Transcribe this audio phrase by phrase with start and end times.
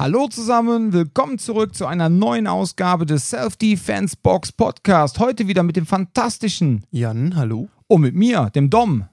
[0.00, 5.18] Hallo zusammen, willkommen zurück zu einer neuen Ausgabe des Self-Defense Box Podcast.
[5.18, 7.68] Heute wieder mit dem fantastischen Jan, hallo.
[7.86, 9.04] und mit mir, dem Dom.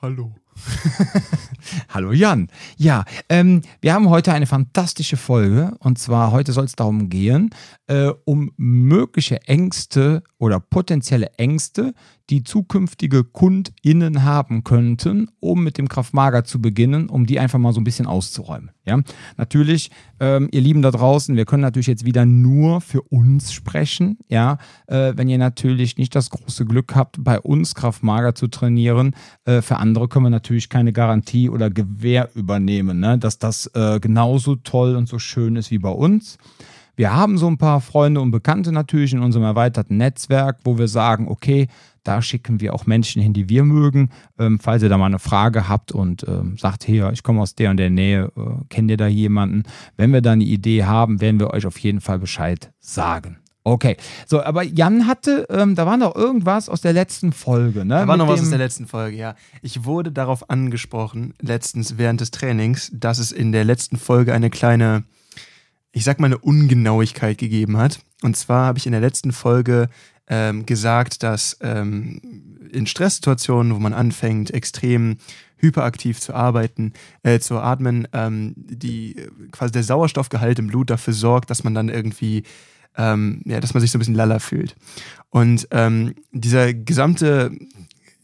[0.00, 0.34] Hallo.
[1.90, 2.48] Hallo Jan.
[2.78, 7.50] Ja, ähm, wir haben heute eine fantastische Folge und zwar heute soll es darum gehen,
[7.86, 11.92] äh, um mögliche Ängste oder potenzielle Ängste,
[12.30, 17.72] die zukünftige KundInnen haben könnten, um mit dem Kraftmager zu beginnen, um die einfach mal
[17.72, 18.70] so ein bisschen auszuräumen.
[18.86, 19.00] Ja,
[19.36, 24.18] natürlich, ähm, ihr Lieben da draußen, wir können natürlich jetzt wieder nur für uns sprechen.
[24.28, 29.14] Ja, äh, wenn ihr natürlich nicht das große Glück habt, bei uns Kraftmager zu trainieren,
[29.44, 33.18] äh, für andere können wir natürlich keine Garantie oder Gewähr übernehmen, ne?
[33.18, 36.38] dass das äh, genauso toll und so schön ist wie bei uns.
[36.96, 40.88] Wir haben so ein paar Freunde und Bekannte natürlich in unserem erweiterten Netzwerk, wo wir
[40.88, 41.68] sagen, okay,
[42.04, 44.10] da schicken wir auch Menschen hin, die wir mögen.
[44.38, 47.54] Ähm, falls ihr da mal eine Frage habt und ähm, sagt, hier, ich komme aus
[47.54, 49.64] der und der Nähe, äh, kennt ihr da jemanden?
[49.96, 53.38] Wenn wir da eine Idee haben, werden wir euch auf jeden Fall Bescheid sagen.
[53.66, 57.94] Okay, so, aber Jan hatte, ähm, da war noch irgendwas aus der letzten Folge, ne?
[57.94, 59.36] Da war Mit noch was aus der letzten Folge, ja.
[59.62, 64.50] Ich wurde darauf angesprochen, letztens während des Trainings, dass es in der letzten Folge eine
[64.50, 65.04] kleine,
[65.94, 68.00] ich sag mal, eine Ungenauigkeit gegeben hat.
[68.22, 69.88] Und zwar habe ich in der letzten Folge
[70.26, 72.20] ähm, gesagt, dass ähm,
[72.72, 75.18] in Stresssituationen, wo man anfängt, extrem
[75.58, 76.92] hyperaktiv zu arbeiten,
[77.22, 81.74] äh, zu atmen, ähm, die äh, quasi der Sauerstoffgehalt im Blut dafür sorgt, dass man
[81.74, 82.42] dann irgendwie,
[82.96, 84.74] ähm, ja, dass man sich so ein bisschen lala fühlt.
[85.30, 87.52] Und ähm, dieser gesamte,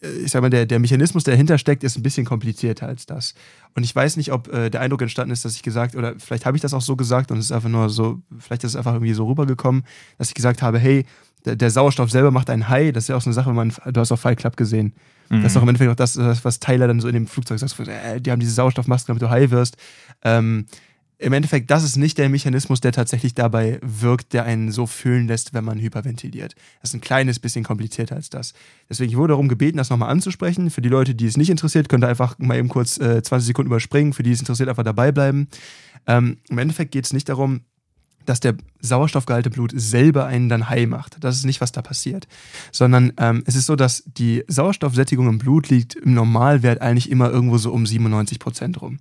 [0.00, 3.34] ich sag mal, der, der Mechanismus, der dahinter steckt, ist ein bisschen komplizierter als das.
[3.74, 6.46] Und ich weiß nicht, ob äh, der Eindruck entstanden ist, dass ich gesagt, oder vielleicht
[6.46, 8.76] habe ich das auch so gesagt und es ist einfach nur so, vielleicht ist es
[8.76, 9.84] einfach irgendwie so rübergekommen,
[10.18, 11.04] dass ich gesagt habe, hey,
[11.44, 12.92] der, der Sauerstoff selber macht einen High.
[12.92, 14.92] Das ist ja auch so eine Sache, wenn man, du hast auch Fight Club gesehen.
[15.30, 17.60] Das ist auch im Endeffekt auch das, das, was Tyler dann so in dem Flugzeug
[17.60, 19.76] sagt, äh, die haben diese Sauerstoffmaske, damit du high wirst.
[20.24, 20.66] Ähm,
[21.20, 25.28] Im Endeffekt, das ist nicht der Mechanismus, der tatsächlich dabei wirkt, der einen so fühlen
[25.28, 26.54] lässt, wenn man hyperventiliert.
[26.80, 28.54] Das ist ein kleines bisschen komplizierter als das.
[28.88, 30.70] Deswegen, ich wurde darum gebeten, das nochmal anzusprechen.
[30.70, 33.48] Für die Leute, die es nicht interessiert, könnt ihr einfach mal eben kurz äh, 20
[33.48, 34.14] Sekunden überspringen.
[34.14, 35.48] Für die es interessiert, einfach dabei bleiben.
[36.06, 37.60] Ähm, Im Endeffekt geht es nicht darum,
[38.24, 41.22] dass der Sauerstoffgehalt im Blut selber einen dann high macht.
[41.22, 42.28] Das ist nicht, was da passiert.
[42.72, 47.30] Sondern ähm, es ist so, dass die Sauerstoffsättigung im Blut liegt im Normalwert eigentlich immer
[47.30, 49.00] irgendwo so um 97 Prozent rum.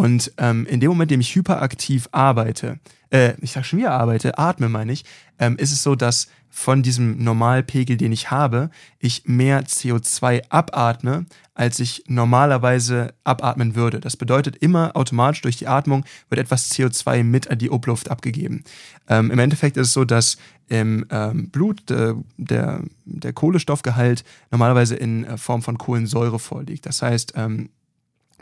[0.00, 2.78] Und ähm, in dem Moment, in dem ich hyperaktiv arbeite,
[3.10, 5.04] äh, ich sag schon wieder arbeite, atme meine ich,
[5.38, 11.26] ähm, ist es so, dass von diesem Normalpegel, den ich habe, ich mehr CO2 abatme,
[11.52, 14.00] als ich normalerweise abatmen würde.
[14.00, 18.64] Das bedeutet, immer automatisch durch die Atmung wird etwas CO2 mit an die Obluft abgegeben.
[19.06, 20.38] Ähm, Im Endeffekt ist es so, dass
[20.68, 26.86] im ähm, Blut äh, der, der Kohlenstoffgehalt normalerweise in äh, Form von Kohlensäure vorliegt.
[26.86, 27.68] Das heißt, ähm,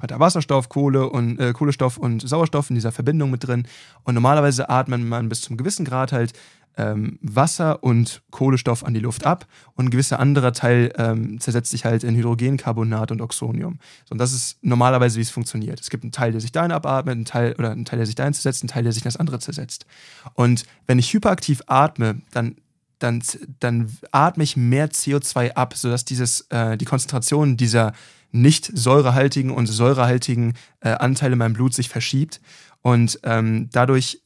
[0.01, 3.67] hat da Wasserstoff, Kohle und äh, Kohlenstoff und Sauerstoff in dieser Verbindung mit drin.
[4.05, 6.33] Und normalerweise atmet man bis zum gewissen Grad halt
[6.79, 11.71] ähm, Wasser und Kohlenstoff an die Luft ab und ein gewisser anderer Teil ähm, zersetzt
[11.71, 13.81] sich halt in Hydrogencarbonat und Oxonium.
[14.05, 15.81] So, und das ist normalerweise, wie es funktioniert.
[15.81, 18.15] Es gibt einen Teil, der sich dahin abatmet, einen Teil oder einen Teil, der sich
[18.15, 19.87] dahin zersetzt, einen Teil, der sich in das andere zersetzt.
[20.35, 22.57] Und wenn ich hyperaktiv atme, dann
[23.01, 23.23] dann,
[23.61, 27.93] dann atme ich mehr CO2 ab, sodass dieses, äh, die Konzentration dieser
[28.31, 32.41] nicht säurehaltigen und säurehaltigen äh, Anteile in meinem Blut sich verschiebt.
[32.83, 34.21] Und ähm, dadurch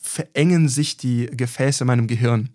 [0.00, 2.50] verengen sich die Gefäße in meinem Gehirn.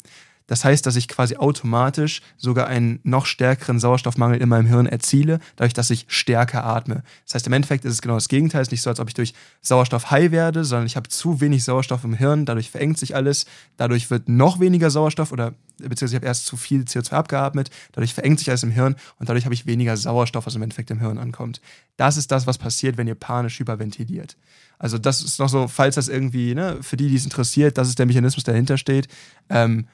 [0.47, 5.39] Das heißt, dass ich quasi automatisch sogar einen noch stärkeren Sauerstoffmangel in meinem Hirn erziele,
[5.57, 7.03] dadurch, dass ich stärker atme.
[7.25, 8.61] Das heißt, im Endeffekt ist es genau das Gegenteil.
[8.61, 11.41] Es ist nicht so, als ob ich durch Sauerstoff high werde, sondern ich habe zu
[11.41, 16.13] wenig Sauerstoff im Hirn, dadurch verengt sich alles, dadurch wird noch weniger Sauerstoff oder beziehungsweise
[16.13, 19.45] ich habe erst zu viel CO2 abgeatmet, dadurch verengt sich alles im Hirn und dadurch
[19.45, 21.61] habe ich weniger Sauerstoff, was im Endeffekt im Hirn ankommt.
[21.97, 24.37] Das ist das, was passiert, wenn ihr panisch hyperventiliert.
[24.79, 27.89] Also das ist noch so, falls das irgendwie, ne, für die, die es interessiert, das
[27.89, 29.07] ist der Mechanismus, der dahinter steht.
[29.49, 29.87] Ähm,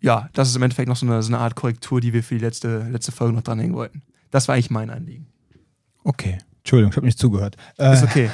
[0.00, 2.34] ja, das ist im Endeffekt noch so eine, so eine Art Korrektur, die wir für
[2.34, 4.02] die letzte, letzte Folge noch dranhängen wollten.
[4.30, 5.26] Das war eigentlich mein Anliegen.
[6.04, 7.56] Okay, Entschuldigung, ich habe nicht zugehört.
[7.78, 8.30] Äh, Ist okay.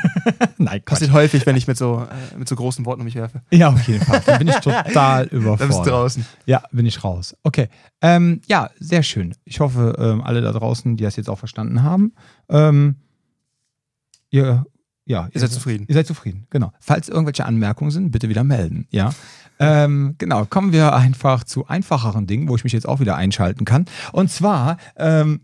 [0.58, 0.84] nein, Quatsch.
[0.84, 3.42] Passiert häufig, wenn ich mit so, äh, mit so großen Worten um mich werfe.
[3.50, 4.22] Ja, auf jeden Fall.
[4.24, 5.60] Da bin ich total überfordert.
[5.60, 6.26] Dann bist du draußen.
[6.46, 7.36] Ja, bin ich raus.
[7.42, 7.68] Okay.
[8.00, 9.34] Ähm, ja, sehr schön.
[9.44, 12.14] Ich hoffe, ähm, alle da draußen, die das jetzt auch verstanden haben,
[12.48, 12.96] ähm,
[14.30, 14.64] ihr,
[15.04, 15.84] ja, Ihr seid zufrieden.
[15.88, 16.72] Ihr seid zufrieden, genau.
[16.80, 19.10] Falls irgendwelche Anmerkungen sind, bitte wieder melden, ja.
[19.64, 23.64] Ähm, genau, kommen wir einfach zu einfacheren Dingen, wo ich mich jetzt auch wieder einschalten
[23.64, 23.86] kann.
[24.12, 25.40] Und zwar, ähm,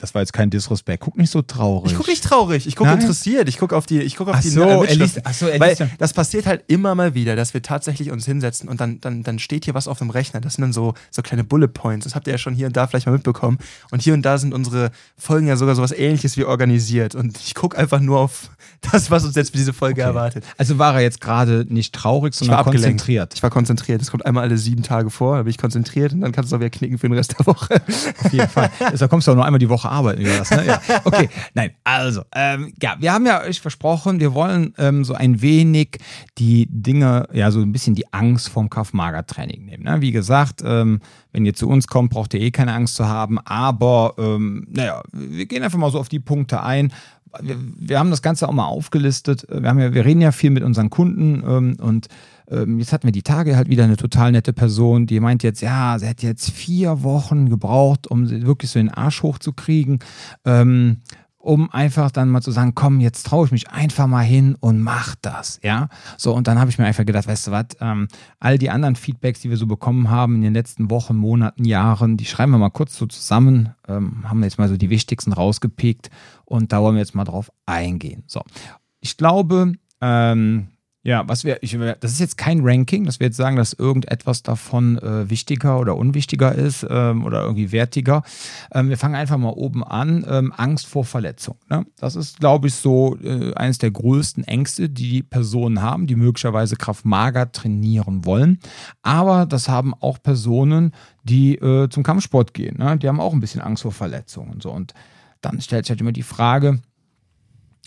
[0.00, 1.90] das war jetzt kein Disrespect, guck nicht so traurig.
[1.90, 3.00] Ich gucke nicht traurig, ich gucke Nein?
[3.00, 5.46] interessiert, ich gucke auf die, ich gucke auf Ach die so, er liest- ach so,
[5.48, 8.80] er Weil liest das passiert halt immer mal wieder, dass wir tatsächlich uns hinsetzen und
[8.80, 10.40] dann, dann, dann steht hier was auf dem Rechner.
[10.40, 12.04] Das sind dann so, so kleine Bullet Points.
[12.04, 13.58] Das habt ihr ja schon hier und da vielleicht mal mitbekommen.
[13.90, 17.16] Und hier und da sind unsere Folgen ja sogar sowas ähnliches wie organisiert.
[17.16, 18.50] Und ich gucke einfach nur auf
[18.80, 20.08] das, was uns jetzt für diese Folge okay.
[20.08, 20.44] erwartet.
[20.56, 23.34] Also war er jetzt gerade nicht traurig, sondern konzentriert.
[23.34, 24.00] Ich war konzentriert.
[24.00, 26.56] Das kommt einmal alle sieben Tage vor, da bin ich konzentriert und dann kannst du
[26.56, 27.80] auch wieder knicken für den Rest der Woche.
[28.24, 28.70] Auf jeden Fall.
[28.98, 30.24] Da kommst du auch nur einmal die Woche arbeiten.
[30.24, 30.66] Das, ne?
[30.66, 30.80] ja.
[31.04, 35.40] Okay, nein, also, ähm, ja, wir haben ja euch versprochen, wir wollen ähm, so ein
[35.40, 35.98] wenig
[36.38, 39.84] die Dinge, ja, so ein bisschen die Angst vom Kauf-Mager-Training nehmen.
[39.84, 40.00] Ne?
[40.00, 41.00] Wie gesagt, ähm,
[41.32, 45.02] wenn ihr zu uns kommt, braucht ihr eh keine Angst zu haben, aber ähm, naja,
[45.12, 46.92] wir gehen einfach mal so auf die Punkte ein,
[47.40, 49.46] wir, wir, haben das Ganze auch mal aufgelistet.
[49.50, 52.08] Wir, haben ja, wir reden ja viel mit unseren Kunden ähm, und
[52.50, 55.60] ähm, jetzt hatten wir die Tage halt wieder eine total nette Person, die meint jetzt,
[55.60, 59.98] ja, sie hätte jetzt vier Wochen gebraucht, um wirklich so den Arsch hochzukriegen.
[60.44, 60.98] Ähm,
[61.48, 64.82] um einfach dann mal zu sagen, komm, jetzt traue ich mich einfach mal hin und
[64.82, 65.88] mach das, ja.
[66.18, 68.06] So, und dann habe ich mir einfach gedacht, weißt du was, ähm,
[68.38, 72.18] all die anderen Feedbacks, die wir so bekommen haben in den letzten Wochen, Monaten, Jahren,
[72.18, 76.10] die schreiben wir mal kurz so zusammen, ähm, haben jetzt mal so die wichtigsten rausgepickt
[76.44, 78.24] und da wollen wir jetzt mal drauf eingehen.
[78.26, 78.42] So,
[79.00, 79.72] ich glaube,
[80.02, 80.68] ähm,
[81.04, 84.42] ja, was wir, ich, das ist jetzt kein Ranking, dass wir jetzt sagen, dass irgendetwas
[84.42, 88.24] davon äh, wichtiger oder unwichtiger ist ähm, oder irgendwie wertiger.
[88.72, 90.26] Ähm, wir fangen einfach mal oben an.
[90.28, 91.56] Ähm, Angst vor Verletzung.
[91.70, 91.86] Ne?
[91.98, 96.76] Das ist, glaube ich, so äh, eines der größten Ängste, die, Personen haben, die möglicherweise
[96.76, 98.58] Kraftmager trainieren wollen.
[99.02, 100.92] Aber das haben auch Personen,
[101.22, 102.76] die äh, zum Kampfsport gehen.
[102.78, 102.98] Ne?
[102.98, 104.72] Die haben auch ein bisschen Angst vor Verletzungen und so.
[104.72, 104.94] Und
[105.40, 106.80] dann stellt sich halt immer die Frage,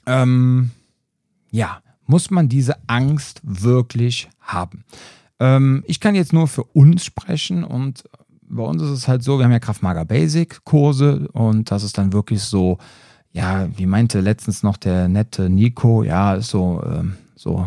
[0.05, 0.71] ähm,
[1.51, 1.81] ja,
[2.11, 4.83] muss man diese Angst wirklich haben?
[5.39, 8.03] Ähm, ich kann jetzt nur für uns sprechen und
[8.41, 11.97] bei uns ist es halt so, wir haben ja Kraftmager Basic Kurse und das ist
[11.97, 12.79] dann wirklich so,
[13.31, 17.65] ja, wie meinte letztens noch der nette Nico, ja, ist so, ähm, so,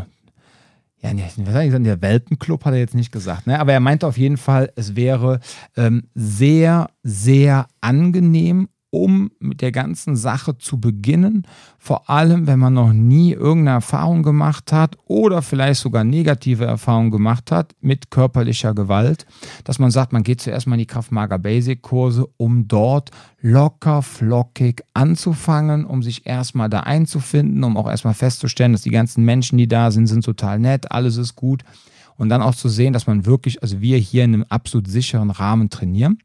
[1.01, 3.59] ja, sagen, der Welpenclub hat er jetzt nicht gesagt, ne?
[3.59, 5.41] aber er meinte auf jeden Fall, es wäre
[5.75, 11.49] ähm, sehr, sehr angenehm um mit der ganzen Sache zu beginnen.
[11.79, 17.11] Vor allem, wenn man noch nie irgendeine Erfahrung gemacht hat oder vielleicht sogar negative Erfahrungen
[17.11, 19.27] gemacht hat mit körperlicher Gewalt,
[19.65, 23.11] dass man sagt, man geht zuerst mal in die Kraftmager Basic Kurse, um dort
[23.41, 29.25] locker flockig anzufangen, um sich erstmal da einzufinden, um auch erstmal festzustellen, dass die ganzen
[29.25, 31.65] Menschen, die da sind, sind total nett, alles ist gut.
[32.17, 35.31] Und dann auch zu sehen, dass man wirklich, also wir hier in einem absolut sicheren
[35.31, 36.19] Rahmen trainieren.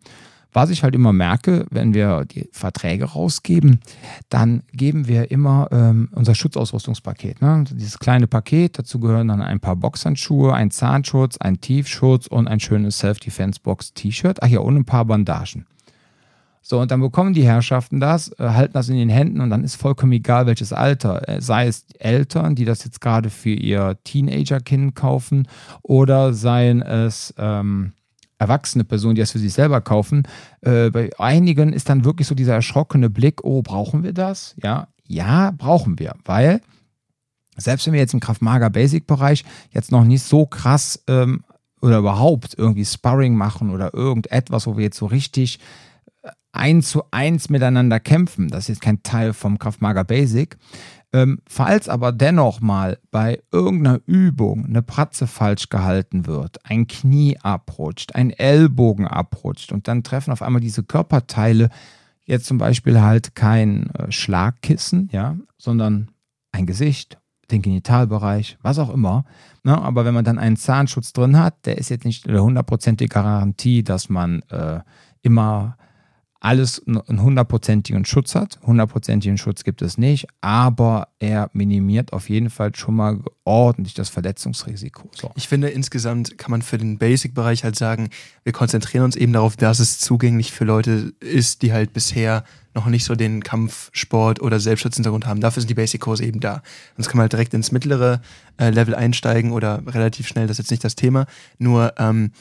[0.51, 3.81] Was ich halt immer merke, wenn wir die Verträge rausgeben,
[4.30, 7.42] dann geben wir immer ähm, unser Schutzausrüstungspaket.
[7.42, 7.66] Ne?
[7.72, 12.60] Dieses kleine Paket, dazu gehören dann ein paar Boxhandschuhe, ein Zahnschutz, ein Tiefschutz und ein
[12.60, 14.42] schönes Self-Defense-Box-T-Shirt.
[14.42, 15.68] Ach ja, und ein paar Bandagen.
[16.62, 19.63] So, und dann bekommen die Herrschaften das, äh, halten das in den Händen und dann
[19.63, 21.28] ist vollkommen egal, welches Alter.
[21.28, 25.48] Äh, sei es Eltern, die das jetzt gerade für ihr Teenager-Kind kaufen,
[25.84, 27.94] oder seien es ähm,
[28.39, 30.24] erwachsene Personen, die das für sich selber kaufen,
[30.62, 34.56] äh, bei einigen ist dann wirklich so dieser erschrockene Blick, oh, brauchen wir das?
[34.63, 36.62] Ja, ja, brauchen wir, weil
[37.57, 41.44] selbst wenn wir jetzt im Kraftmager Basic Bereich jetzt noch nicht so krass ähm,
[41.81, 45.59] oder überhaupt irgendwie Sparring machen oder irgendetwas, wo wir jetzt so richtig
[46.21, 50.57] äh, eins zu eins miteinander kämpfen, das ist jetzt kein Teil vom Kraftmager Basic,
[51.11, 57.38] ähm, falls aber dennoch mal bei irgendeiner Übung eine Pratze falsch gehalten wird, ein Knie
[57.41, 61.69] abrutscht, ein Ellbogen abrutscht und dann treffen auf einmal diese Körperteile
[62.25, 66.11] jetzt zum Beispiel halt kein äh, Schlagkissen, ja, sondern
[66.51, 67.17] ein Gesicht,
[67.50, 69.25] den Genitalbereich, was auch immer.
[69.63, 69.75] Ne?
[69.75, 73.83] Aber wenn man dann einen Zahnschutz drin hat, der ist jetzt nicht eine hundertprozentige Garantie,
[73.83, 74.81] dass man äh,
[75.23, 75.75] immer
[76.42, 78.60] alles einen hundertprozentigen Schutz hat.
[78.64, 84.08] Hundertprozentigen Schutz gibt es nicht, aber er minimiert auf jeden Fall schon mal ordentlich das
[84.08, 85.10] Verletzungsrisiko.
[85.14, 85.31] So.
[85.36, 88.10] Ich finde, insgesamt kann man für den Basic-Bereich halt sagen,
[88.44, 92.86] wir konzentrieren uns eben darauf, dass es zugänglich für Leute ist, die halt bisher noch
[92.86, 95.42] nicht so den Kampfsport oder Selbstschutzhintergrund haben.
[95.42, 96.62] Dafür sind die Basic-Kurse eben da.
[96.96, 98.22] Sonst kann man halt direkt ins mittlere
[98.58, 101.26] äh, Level einsteigen oder relativ schnell, das ist jetzt nicht das Thema.
[101.58, 102.31] Nur ähm,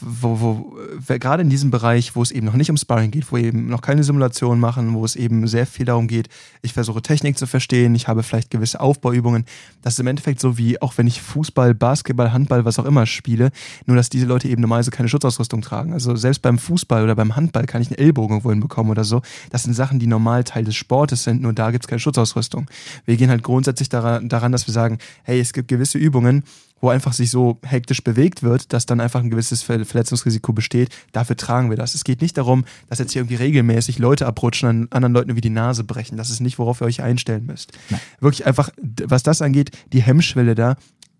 [0.00, 3.36] wo, wo, gerade in diesem Bereich, wo es eben noch nicht um Sparring geht, wo
[3.36, 6.28] eben noch keine Simulation machen, wo es eben sehr viel darum geht,
[6.62, 9.44] ich versuche Technik zu verstehen, ich habe vielleicht gewisse Aufbauübungen.
[9.82, 13.06] Das ist im Endeffekt so wie, auch wenn ich Fußball, Basketball, Handball, was auch immer
[13.06, 13.50] spiele,
[13.86, 15.92] nur dass diese Leute eben normalerweise keine Schutzausrüstung tragen.
[15.92, 19.22] Also selbst beim Fußball oder beim Handball kann ich einen Ellbogen irgendwo hinbekommen oder so.
[19.50, 22.68] Das sind Sachen, die normal Teil des Sportes sind, nur da gibt es keine Schutzausrüstung.
[23.04, 26.44] Wir gehen halt grundsätzlich daran, daran, dass wir sagen, hey, es gibt gewisse Übungen,
[26.80, 30.90] wo einfach sich so hektisch bewegt wird, dass dann einfach ein gewisses Verletzungsrisiko besteht.
[31.12, 31.94] Dafür tragen wir das.
[31.94, 35.40] Es geht nicht darum, dass jetzt hier irgendwie regelmäßig Leute abrutschen und anderen Leuten wie
[35.40, 36.16] die Nase brechen.
[36.16, 37.72] Das ist nicht, worauf ihr euch einstellen müsst.
[37.88, 38.00] Nein.
[38.20, 38.70] Wirklich einfach,
[39.04, 40.76] was das angeht, die Hemmschwelle da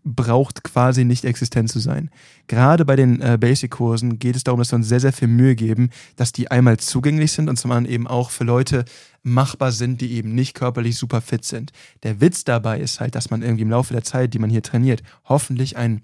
[0.06, 2.10] braucht quasi nicht existent zu sein.
[2.46, 5.56] Gerade bei den äh, Basic-Kursen geht es darum, dass wir uns sehr, sehr viel Mühe
[5.56, 8.84] geben, dass die einmal zugänglich sind und zum anderen eben auch für Leute
[9.26, 11.73] machbar sind, die eben nicht körperlich super fit sind.
[12.04, 14.62] Der Witz dabei ist halt, dass man irgendwie im Laufe der Zeit, die man hier
[14.62, 16.02] trainiert, hoffentlich ein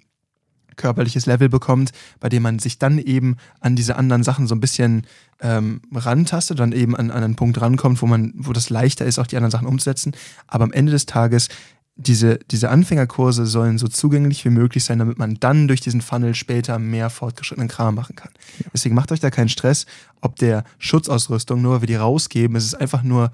[0.76, 4.61] körperliches Level bekommt, bei dem man sich dann eben an diese anderen Sachen so ein
[4.61, 5.07] bisschen
[5.41, 9.19] ähm, rantastet, dann eben an, an einen Punkt rankommt, wo man, wo das leichter ist,
[9.19, 10.12] auch die anderen Sachen umzusetzen.
[10.47, 11.49] Aber am Ende des Tages
[11.96, 16.34] diese, diese Anfängerkurse sollen so zugänglich wie möglich sein, damit man dann durch diesen Funnel
[16.34, 18.30] später mehr fortgeschrittenen Kram machen kann.
[18.72, 19.87] Deswegen macht euch da keinen Stress,
[20.20, 22.56] ob der Schutzausrüstung, nur weil wir die rausgeben.
[22.56, 23.30] Es ist einfach nur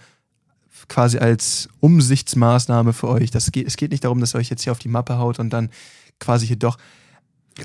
[0.89, 3.31] quasi als Umsichtsmaßnahme für euch.
[3.31, 5.39] Das geht, es geht nicht darum, dass ihr euch jetzt hier auf die Mappe haut
[5.39, 5.71] und dann
[6.19, 6.79] quasi hier doch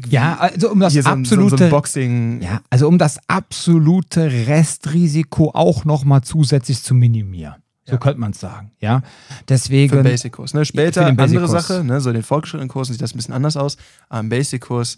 [0.10, 2.42] ja, also um das so, absolute so, so Boxing.
[2.42, 7.63] Ja, also um das absolute Restrisiko auch nochmal zusätzlich zu minimieren.
[7.86, 7.98] So ja.
[7.98, 9.02] könnte man es sagen, ja.
[9.50, 9.90] Deswegen.
[9.90, 10.54] Für den Basic-Kurs.
[10.54, 10.64] Ne?
[10.64, 12.00] Später eine andere Sache, ne?
[12.00, 13.78] so in den fortgeschrittenen Kursen sieht das ein bisschen anders aus.
[14.10, 14.98] Aber im Basic-Kurs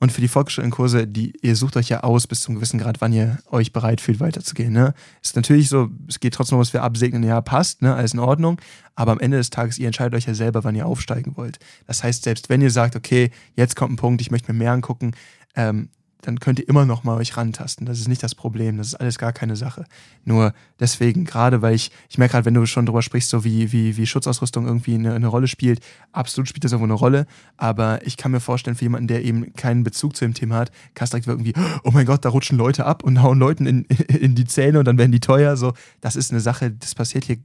[0.00, 3.00] und für die fortgeschrittenen Kurse, die, ihr sucht euch ja aus bis zum gewissen Grad,
[3.00, 4.72] wann ihr euch bereit fühlt, weiterzugehen.
[4.72, 4.92] Ne?
[5.22, 7.94] Ist natürlich so, es geht trotzdem, was wir absegnen, ja, passt, ne?
[7.94, 8.60] alles in Ordnung.
[8.96, 11.58] Aber am Ende des Tages, ihr entscheidet euch ja selber, wann ihr aufsteigen wollt.
[11.86, 14.72] Das heißt, selbst wenn ihr sagt, okay, jetzt kommt ein Punkt, ich möchte mir mehr
[14.72, 15.12] angucken,
[15.54, 15.88] ähm,
[16.26, 17.86] dann könnt ihr immer noch mal euch rantasten.
[17.86, 18.78] Das ist nicht das Problem.
[18.78, 19.84] Das ist alles gar keine Sache.
[20.24, 23.72] Nur deswegen, gerade weil ich, ich merke gerade, wenn du schon drüber sprichst, so wie,
[23.72, 25.80] wie, wie Schutzausrüstung irgendwie eine, eine Rolle spielt,
[26.12, 27.26] absolut spielt das irgendwo eine Rolle.
[27.58, 30.72] Aber ich kann mir vorstellen, für jemanden, der eben keinen Bezug zu dem Thema hat,
[30.94, 31.52] kann es direkt irgendwie,
[31.82, 34.86] oh mein Gott, da rutschen Leute ab und hauen Leuten in, in die Zähne und
[34.86, 35.56] dann werden die teuer.
[35.56, 37.36] So, das ist eine Sache, das passiert hier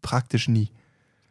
[0.00, 0.70] praktisch nie.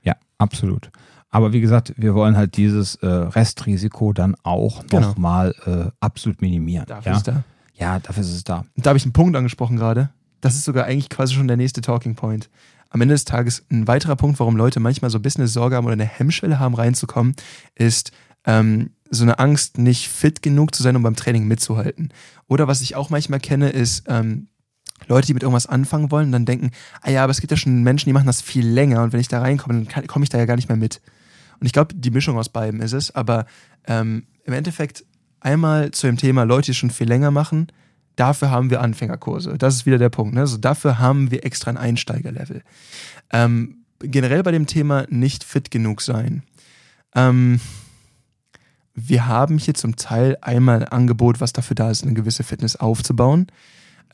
[0.03, 0.91] Ja, absolut.
[1.31, 5.07] Aber wie gesagt, wir wollen halt dieses äh, Restrisiko dann auch genau.
[5.07, 6.85] nochmal äh, absolut minimieren.
[6.85, 7.17] Dafür ja?
[7.17, 7.43] ist da.
[7.73, 8.65] Ja, dafür ist es da.
[8.75, 10.09] Und da habe ich einen Punkt angesprochen gerade.
[10.41, 12.49] Das ist sogar eigentlich quasi schon der nächste Talking Point.
[12.89, 15.77] Am Ende des Tages ein weiterer Punkt, warum Leute manchmal so ein bisschen eine Sorge
[15.77, 17.35] haben oder eine Hemmschwelle haben, reinzukommen,
[17.75, 18.11] ist
[18.45, 22.09] ähm, so eine Angst, nicht fit genug zu sein, um beim Training mitzuhalten.
[22.47, 24.47] Oder was ich auch manchmal kenne, ist ähm,
[25.07, 26.71] Leute, die mit irgendwas anfangen wollen und dann denken,
[27.01, 29.21] ah ja, aber es gibt ja schon Menschen, die machen das viel länger und wenn
[29.21, 31.01] ich da reinkomme, dann komme ich da ja gar nicht mehr mit.
[31.61, 33.13] Und ich glaube, die Mischung aus beiden ist es.
[33.15, 33.45] Aber
[33.85, 35.05] ähm, im Endeffekt
[35.39, 37.67] einmal zu dem Thema Leute, die schon viel länger machen,
[38.15, 39.57] dafür haben wir Anfängerkurse.
[39.59, 40.33] Das ist wieder der Punkt.
[40.33, 40.41] Ne?
[40.41, 42.63] Also dafür haben wir extra ein Einsteigerlevel.
[43.31, 46.41] Ähm, generell bei dem Thema nicht fit genug sein.
[47.13, 47.61] Ähm,
[48.95, 52.75] wir haben hier zum Teil einmal ein Angebot, was dafür da ist, eine gewisse Fitness
[52.75, 53.47] aufzubauen.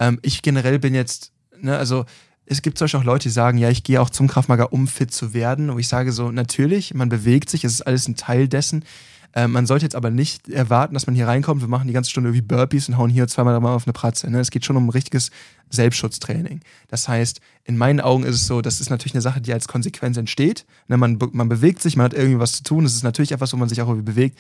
[0.02, 2.06] Ähm, ich generell bin jetzt, ne, also
[2.50, 4.88] es gibt zum Beispiel auch Leute, die sagen, ja, ich gehe auch zum Kraftmager, um
[4.88, 5.70] fit zu werden.
[5.70, 8.86] Und ich sage so, natürlich, man bewegt sich, es ist alles ein Teil dessen.
[9.34, 12.10] Äh, man sollte jetzt aber nicht erwarten, dass man hier reinkommt, wir machen die ganze
[12.10, 14.30] Stunde irgendwie Burpees und hauen hier zweimal mal auf eine Pratze.
[14.32, 14.40] Ne?
[14.40, 15.30] Es geht schon um ein richtiges
[15.70, 16.62] Selbstschutztraining.
[16.88, 19.68] Das heißt, in meinen Augen ist es so, das ist natürlich eine Sache, die als
[19.68, 20.66] Konsequenz entsteht.
[20.88, 20.96] Ne?
[20.96, 22.86] Man, man bewegt sich, man hat irgendwie was zu tun.
[22.86, 24.40] Es ist natürlich etwas, wo man sich auch irgendwie bewegt.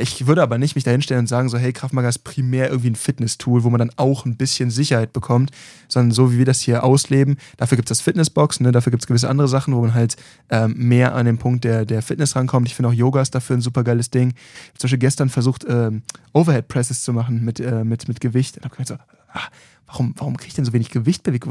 [0.00, 2.94] Ich würde aber nicht mich dahinstellen und sagen, so, hey, Kraftmager ist primär irgendwie ein
[2.94, 5.50] Fitness-Tool, wo man dann auch ein bisschen Sicherheit bekommt,
[5.88, 8.70] sondern so wie wir das hier ausleben, dafür gibt es das Fitnessbox, ne?
[8.70, 10.14] dafür gibt es gewisse andere Sachen, wo man halt
[10.50, 12.68] ähm, mehr an den Punkt der, der Fitness rankommt.
[12.68, 14.28] Ich finde auch Yoga ist dafür ein super geiles Ding.
[14.28, 16.02] Ich habe zum Beispiel gestern versucht, ähm,
[16.32, 18.56] Overhead-Presses zu machen mit, äh, mit, mit Gewicht.
[18.56, 19.48] Und habe gedacht so, ah,
[19.86, 21.46] warum, warum kriege ich denn so wenig Gewicht bewegt?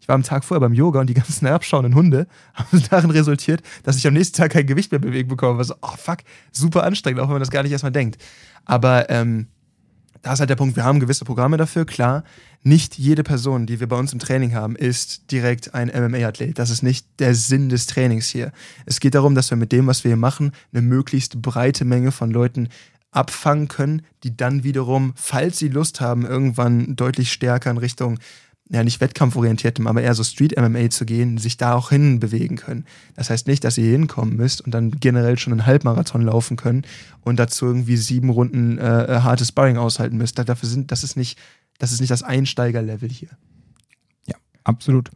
[0.00, 3.62] Ich war am Tag vorher beim Yoga und die ganzen herabschauenden Hunde haben darin resultiert,
[3.82, 5.58] dass ich am nächsten Tag kein Gewicht mehr bewegt bekomme.
[5.58, 6.18] War so, oh fuck,
[6.52, 8.22] super anstrengend, auch wenn man das gar nicht erstmal denkt.
[8.64, 9.48] Aber ähm,
[10.22, 12.24] da ist halt der Punkt, wir haben gewisse Programme dafür, klar.
[12.62, 16.58] Nicht jede Person, die wir bei uns im Training haben, ist direkt ein MMA-Athlet.
[16.58, 18.52] Das ist nicht der Sinn des Trainings hier.
[18.84, 22.10] Es geht darum, dass wir mit dem, was wir hier machen, eine möglichst breite Menge
[22.10, 22.68] von Leuten
[23.10, 28.18] abfangen können, die dann wiederum, falls sie Lust haben, irgendwann deutlich stärker in Richtung,
[28.70, 32.84] ja nicht wettkampforientiertem, aber eher so Street-MMA zu gehen, sich da auch hin bewegen können.
[33.16, 36.82] Das heißt nicht, dass ihr hinkommen müsst und dann generell schon einen Halbmarathon laufen können
[37.22, 40.38] und dazu irgendwie sieben Runden äh, äh hartes Sparring aushalten müsst.
[40.38, 41.38] Dafür sind, das ist nicht,
[41.78, 43.30] das ist nicht das Einsteigerlevel hier.
[44.26, 45.10] Ja, absolut.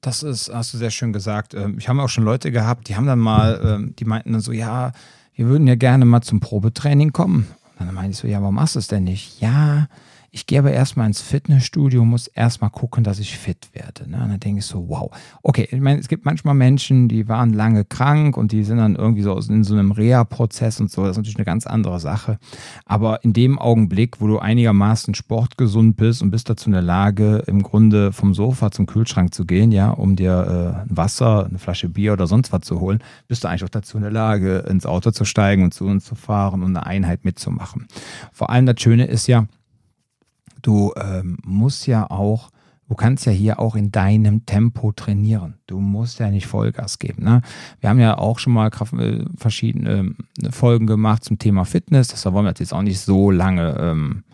[0.00, 1.54] Das ist, hast du sehr schön gesagt.
[1.54, 4.40] Ähm, ich habe auch schon Leute gehabt, die haben dann mal, ähm, die meinten dann
[4.40, 4.92] so, ja,
[5.34, 7.48] wir würden ja gerne mal zum Probetraining kommen.
[7.78, 9.40] Und dann meinte ich so, ja, warum machst du es denn nicht?
[9.40, 9.88] Ja,
[10.34, 14.08] ich gehe aber erstmal ins Fitnessstudio, muss erstmal gucken, dass ich fit werde.
[14.08, 14.16] Ne?
[14.16, 15.10] Und dann denke ich so, wow.
[15.42, 18.96] Okay, ich meine, es gibt manchmal Menschen, die waren lange krank und die sind dann
[18.96, 21.02] irgendwie so in so einem Reha-Prozess und so.
[21.02, 22.38] Das ist natürlich eine ganz andere Sache.
[22.86, 27.44] Aber in dem Augenblick, wo du einigermaßen sportgesund bist und bist dazu in der Lage,
[27.46, 31.90] im Grunde vom Sofa zum Kühlschrank zu gehen, ja, um dir äh, Wasser, eine Flasche
[31.90, 34.86] Bier oder sonst was zu holen, bist du eigentlich auch dazu in der Lage, ins
[34.86, 37.86] Auto zu steigen und zu uns zu fahren und eine Einheit mitzumachen.
[38.32, 39.46] Vor allem das Schöne ist ja,
[40.62, 42.50] du ähm, musst ja auch,
[42.88, 45.54] du kannst ja hier auch in deinem Tempo trainieren.
[45.66, 47.24] Du musst ja nicht Vollgas geben.
[47.24, 47.42] Ne?
[47.80, 52.08] Wir haben ja auch schon mal äh, verschiedene äh, Folgen gemacht zum Thema Fitness.
[52.08, 54.24] Das wollen wir jetzt auch nicht so lange ähm,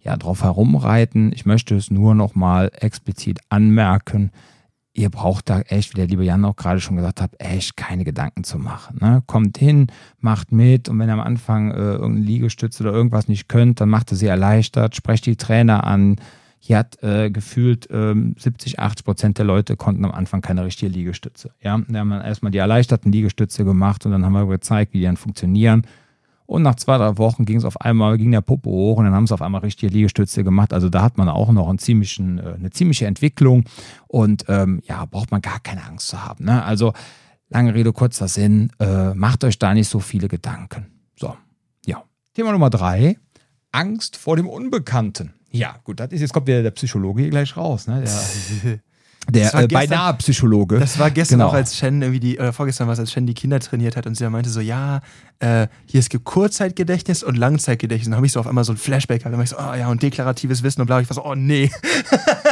[0.00, 1.32] ja, drauf herumreiten.
[1.32, 4.30] Ich möchte es nur noch mal explizit anmerken.
[4.96, 8.04] Ihr braucht da echt, wie der liebe Jan auch gerade schon gesagt hat, echt keine
[8.04, 8.98] Gedanken zu machen.
[9.00, 9.24] Ne?
[9.26, 9.88] Kommt hin,
[10.20, 13.88] macht mit und wenn ihr am Anfang äh, irgendeine Liegestütze oder irgendwas nicht könnt, dann
[13.88, 16.16] macht es sie erleichtert, sprecht die Trainer an,
[16.66, 20.90] hier hat äh, gefühlt ähm, 70, 80 Prozent der Leute konnten am Anfang keine richtige
[20.90, 21.50] Liegestütze.
[21.60, 24.98] Ja, da haben wir erstmal die erleichterten Liegestütze gemacht und dann haben wir gezeigt, wie
[25.00, 25.82] die dann funktionieren.
[26.54, 29.12] Und nach zwei, drei Wochen ging es auf einmal, ging der Puppe hoch und dann
[29.12, 30.72] haben sie auf einmal richtige Liegestütze gemacht.
[30.72, 33.64] Also da hat man auch noch einen ziemlichen, äh, eine ziemliche Entwicklung
[34.06, 36.44] und ähm, ja, braucht man gar keine Angst zu haben.
[36.44, 36.62] Ne?
[36.62, 36.92] Also
[37.48, 40.86] lange Rede, kurzer Sinn, äh, macht euch da nicht so viele Gedanken.
[41.16, 41.36] So,
[41.86, 42.04] ja.
[42.34, 43.18] Thema Nummer drei,
[43.72, 45.34] Angst vor dem Unbekannten.
[45.50, 48.04] Ja, gut, das ist jetzt kommt wieder der Psychologe hier gleich raus, ne?
[48.04, 48.78] Der,
[49.30, 50.78] der äh, beinahe Psychologe.
[50.78, 51.50] Das war gestern genau.
[51.50, 54.06] auch, als Shen irgendwie die, oder vorgestern war es, als Shen die Kinder trainiert hat
[54.06, 55.00] und sie meinte so, ja,
[55.38, 58.06] äh, hier ist Kurzzeitgedächtnis und Langzeitgedächtnis.
[58.06, 59.32] Und dann habe ich so auf einmal so ein Flashback gehabt.
[59.32, 61.00] Dann war ich so, oh ja, und deklaratives Wissen und bla.
[61.00, 61.70] Ich war so, oh nee.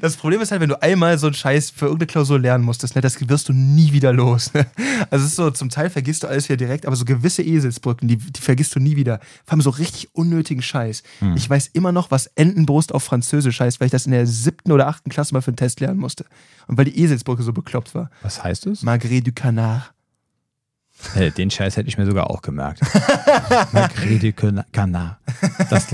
[0.00, 2.94] das Problem ist halt, wenn du einmal so einen Scheiß für irgendeine Klausur lernen musstest,
[2.94, 4.52] ne, das wirst du nie wieder los.
[4.54, 4.66] Ne?
[5.10, 8.08] Also es ist so, zum Teil vergisst du alles wieder direkt, aber so gewisse Eselsbrücken,
[8.08, 9.20] die, die vergisst du nie wieder.
[9.44, 11.02] Vor allem so richtig unnötigen Scheiß.
[11.20, 11.36] Hm.
[11.36, 14.72] Ich weiß immer noch, was Entenbrust auf Französisch heißt, weil ich das in der siebten
[14.72, 16.24] oder achten Klasse mal für einen Test lernen musste.
[16.66, 18.10] Und weil die Eselsbrücke so bekloppt war.
[18.22, 18.82] Was heißt es?
[18.82, 19.92] Magret du Canard.
[21.36, 22.80] Den Scheiß hätte ich mir sogar auch gemerkt.
[23.72, 25.18] Magret du Canard.
[25.68, 25.86] Das,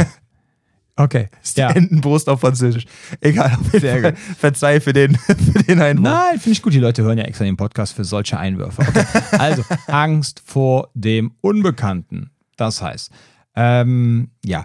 [0.98, 1.28] Okay.
[1.40, 1.70] Ist die ja.
[1.70, 2.84] Entenbrust auf Französisch.
[3.20, 4.14] Egal, gut.
[4.36, 6.12] verzeih für den, für den Einwurf.
[6.12, 6.74] Nein, finde ich gut.
[6.74, 8.82] Die Leute hören ja extra den Podcast für solche Einwürfe.
[8.82, 9.04] Okay.
[9.38, 12.30] Also, Angst vor dem Unbekannten.
[12.56, 13.12] Das heißt,
[13.54, 14.64] ähm, ja,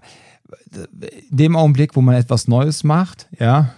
[1.30, 3.76] in dem Augenblick, wo man etwas Neues macht, ja,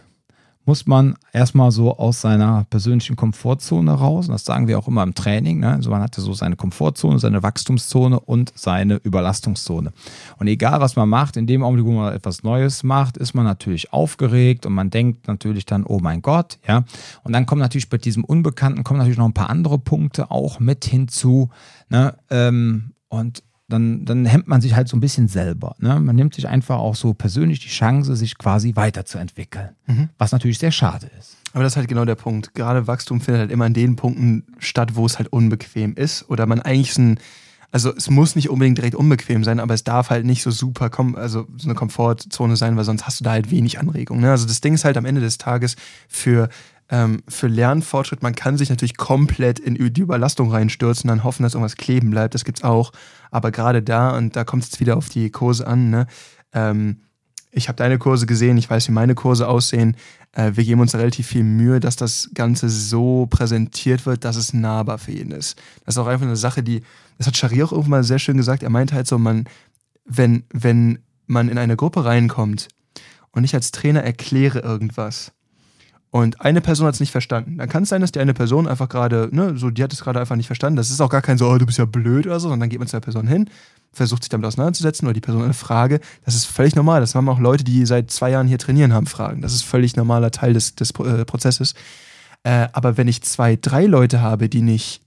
[0.66, 4.28] muss man erstmal so aus seiner persönlichen Komfortzone raus.
[4.28, 5.60] Und das sagen wir auch immer im Training.
[5.60, 5.72] Ne?
[5.72, 9.94] Also man hatte so seine Komfortzone, seine Wachstumszone und seine Überlastungszone.
[10.38, 13.46] Und egal, was man macht, in dem Augenblick, wo man etwas Neues macht, ist man
[13.46, 16.84] natürlich aufgeregt und man denkt natürlich dann, oh mein Gott, ja.
[17.24, 20.60] Und dann kommen natürlich bei diesem Unbekannten kommen natürlich noch ein paar andere Punkte auch
[20.60, 21.50] mit hinzu.
[21.90, 22.16] Ne?
[22.30, 25.76] Ähm, und dann, dann hemmt man sich halt so ein bisschen selber.
[25.80, 26.00] Ne?
[26.00, 29.70] Man nimmt sich einfach auch so persönlich die Chance, sich quasi weiterzuentwickeln.
[29.88, 30.10] Mhm.
[30.18, 31.38] Was natürlich sehr schade ist.
[31.54, 32.54] Aber das ist halt genau der Punkt.
[32.54, 36.30] Gerade Wachstum findet halt immer an den Punkten statt, wo es halt unbequem ist.
[36.30, 37.20] Oder man eigentlich so ein,
[37.72, 40.92] also es muss nicht unbedingt direkt unbequem sein, aber es darf halt nicht so super,
[41.16, 44.20] also so eine Komfortzone sein, weil sonst hast du da halt wenig Anregung.
[44.20, 44.30] Ne?
[44.30, 45.76] Also das Ding ist halt am Ende des Tages
[46.08, 46.50] für
[46.90, 51.54] ähm, für Lernfortschritt, man kann sich natürlich komplett in die Überlastung reinstürzen, dann hoffen, dass
[51.54, 52.92] irgendwas kleben bleibt, das gibt's auch.
[53.32, 56.08] Aber gerade da, und da kommt es jetzt wieder auf die Kurse an, ne?
[56.54, 57.02] Ähm,
[57.52, 59.96] ich habe deine Kurse gesehen, ich weiß, wie meine Kurse aussehen.
[60.34, 64.54] Äh, wir geben uns relativ viel Mühe, dass das Ganze so präsentiert wird, dass es
[64.54, 65.58] nahbar für jeden ist.
[65.86, 66.82] Das ist auch einfach eine Sache, die,
[67.18, 68.62] das hat Shari auch irgendwann sehr schön gesagt.
[68.62, 69.46] Er meinte halt so, man,
[70.04, 72.68] wenn, wenn man in eine Gruppe reinkommt
[73.32, 75.32] und ich als Trainer erkläre irgendwas,
[76.16, 77.58] und eine Person hat es nicht verstanden.
[77.58, 80.02] Dann kann es sein, dass die eine Person einfach gerade, ne, so, die hat es
[80.02, 80.78] gerade einfach nicht verstanden.
[80.78, 82.70] Das ist auch gar kein so, oh, du bist ja blöd oder so, sondern dann
[82.70, 83.50] geht man zu der Person hin,
[83.92, 86.00] versucht sich damit auseinanderzusetzen oder die Person eine Frage.
[86.24, 87.02] Das ist völlig normal.
[87.02, 89.42] Das haben auch Leute, die seit zwei Jahren hier trainieren, haben Fragen.
[89.42, 91.74] Das ist völlig normaler Teil des, des äh, Prozesses.
[92.44, 95.02] Äh, aber wenn ich zwei, drei Leute habe, die nicht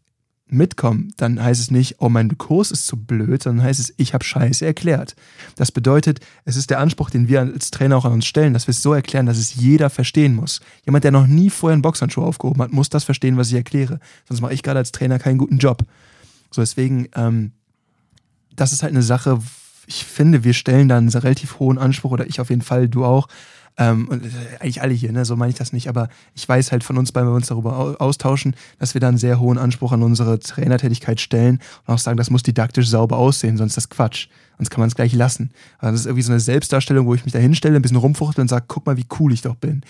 [0.51, 4.15] mitkommen, dann heißt es nicht, oh, mein Kurs ist zu blöd, sondern heißt es, ich
[4.15, 5.15] habe Scheiße erklärt.
[5.57, 8.67] Das bedeutet, es ist der Anspruch, den wir als Trainer auch an uns stellen, dass
[8.67, 10.61] wir es so erklären, dass es jeder verstehen muss.
[10.85, 14.01] Jemand, der noch nie vorher einen Boxhandschuh aufgehoben hat, muss das verstehen, was ich erkläre.
[14.27, 15.83] Sonst mache ich gerade als Trainer keinen guten Job.
[16.51, 17.53] So, deswegen, ähm,
[18.55, 19.39] das ist halt eine Sache,
[19.87, 23.05] ich finde, wir stellen da einen relativ hohen Anspruch, oder ich auf jeden Fall, du
[23.05, 23.29] auch,
[23.79, 24.29] ähm, und äh,
[24.61, 25.25] eigentlich alle hier, ne?
[25.25, 28.01] so meine ich das nicht, aber ich weiß halt von uns, weil wir uns darüber
[28.01, 32.17] austauschen, dass wir da einen sehr hohen Anspruch an unsere Trainertätigkeit stellen und auch sagen,
[32.17, 34.29] das muss didaktisch sauber aussehen, sonst ist das Quatsch.
[34.59, 35.53] Sonst kann man es gleich lassen.
[35.79, 38.43] Also das ist irgendwie so eine Selbstdarstellung, wo ich mich da hinstelle, ein bisschen rumfuchtel
[38.43, 39.83] und sage, guck mal, wie cool ich doch bin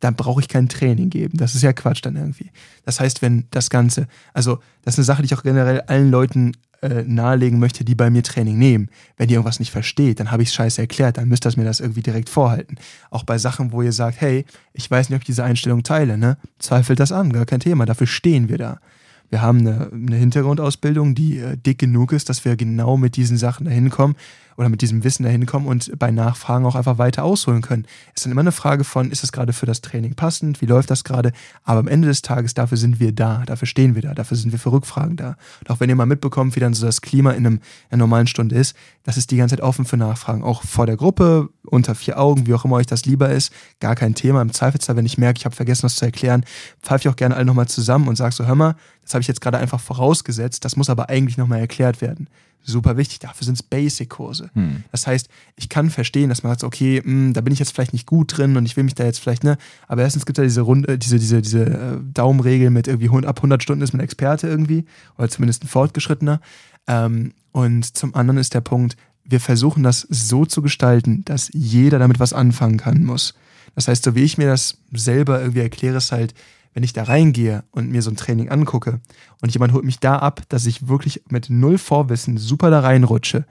[0.00, 1.38] dann brauche ich kein Training geben.
[1.38, 2.50] Das ist ja Quatsch dann irgendwie.
[2.84, 6.10] Das heißt, wenn das Ganze, also das ist eine Sache, die ich auch generell allen
[6.10, 8.88] Leuten äh, nahelegen möchte, die bei mir Training nehmen.
[9.16, 11.64] Wenn ihr irgendwas nicht versteht, dann habe ich es scheiße erklärt, dann müsst ihr mir
[11.64, 12.76] das irgendwie direkt vorhalten.
[13.10, 16.18] Auch bei Sachen, wo ihr sagt, hey, ich weiß nicht, ob ich diese Einstellung teile,
[16.18, 16.36] ne?
[16.58, 18.80] Zweifelt das an, gar kein Thema, dafür stehen wir da.
[19.28, 23.36] Wir haben eine, eine Hintergrundausbildung, die äh, dick genug ist, dass wir genau mit diesen
[23.36, 24.16] Sachen dahin kommen
[24.56, 27.86] oder mit diesem Wissen dahin kommen und bei Nachfragen auch einfach weiter ausholen können.
[28.08, 30.66] Es ist dann immer eine Frage von, ist es gerade für das Training passend, wie
[30.66, 31.32] läuft das gerade?
[31.64, 34.52] Aber am Ende des Tages, dafür sind wir da, dafür stehen wir da, dafür sind
[34.52, 35.36] wir für Rückfragen da.
[35.60, 38.04] Und auch wenn ihr mal mitbekommt, wie dann so das Klima in, einem, in einer
[38.04, 40.42] normalen Stunde ist, das ist die ganze Zeit offen für Nachfragen.
[40.42, 43.94] Auch vor der Gruppe, unter vier Augen, wie auch immer euch das lieber ist, gar
[43.94, 44.42] kein Thema.
[44.42, 46.44] Im Zweifelsfall, wenn ich merke, ich habe vergessen, was zu erklären,
[46.82, 49.28] pfeife ich auch gerne alle nochmal zusammen und sage so, hör mal, das habe ich
[49.28, 52.28] jetzt gerade einfach vorausgesetzt, das muss aber eigentlich nochmal erklärt werden
[52.66, 53.20] super wichtig.
[53.20, 54.50] Dafür sind es Basic-Kurse.
[54.52, 54.84] Hm.
[54.92, 57.72] Das heißt, ich kann verstehen, dass man sagt, okay, mh, hm, da bin ich jetzt
[57.72, 59.56] vielleicht nicht gut drin und ich will mich da jetzt vielleicht, ne,
[59.88, 63.08] aber erstens gibt es ja diese Runde, äh, diese, diese, diese äh, Daumenregel mit irgendwie
[63.26, 64.84] ab 100 Stunden ist man Experte irgendwie
[65.16, 66.40] oder zumindest ein Fortgeschrittener.
[66.86, 71.98] Ähm, und zum anderen ist der Punkt, wir versuchen das so zu gestalten, dass jeder
[71.98, 73.34] damit was anfangen kann muss.
[73.74, 76.34] Das heißt, so wie ich mir das selber irgendwie erkläre, ist halt,
[76.76, 79.00] wenn ich da reingehe und mir so ein Training angucke
[79.40, 83.46] und jemand holt mich da ab, dass ich wirklich mit null Vorwissen super da reinrutsche,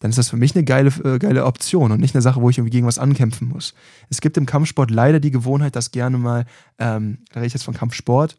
[0.00, 2.50] dann ist das für mich eine geile, äh, geile Option und nicht eine Sache, wo
[2.50, 3.72] ich irgendwie gegen was ankämpfen muss.
[4.10, 6.44] Es gibt im Kampfsport leider die Gewohnheit, dass gerne mal,
[6.78, 8.36] ähm, da rede ich jetzt von Kampfsport,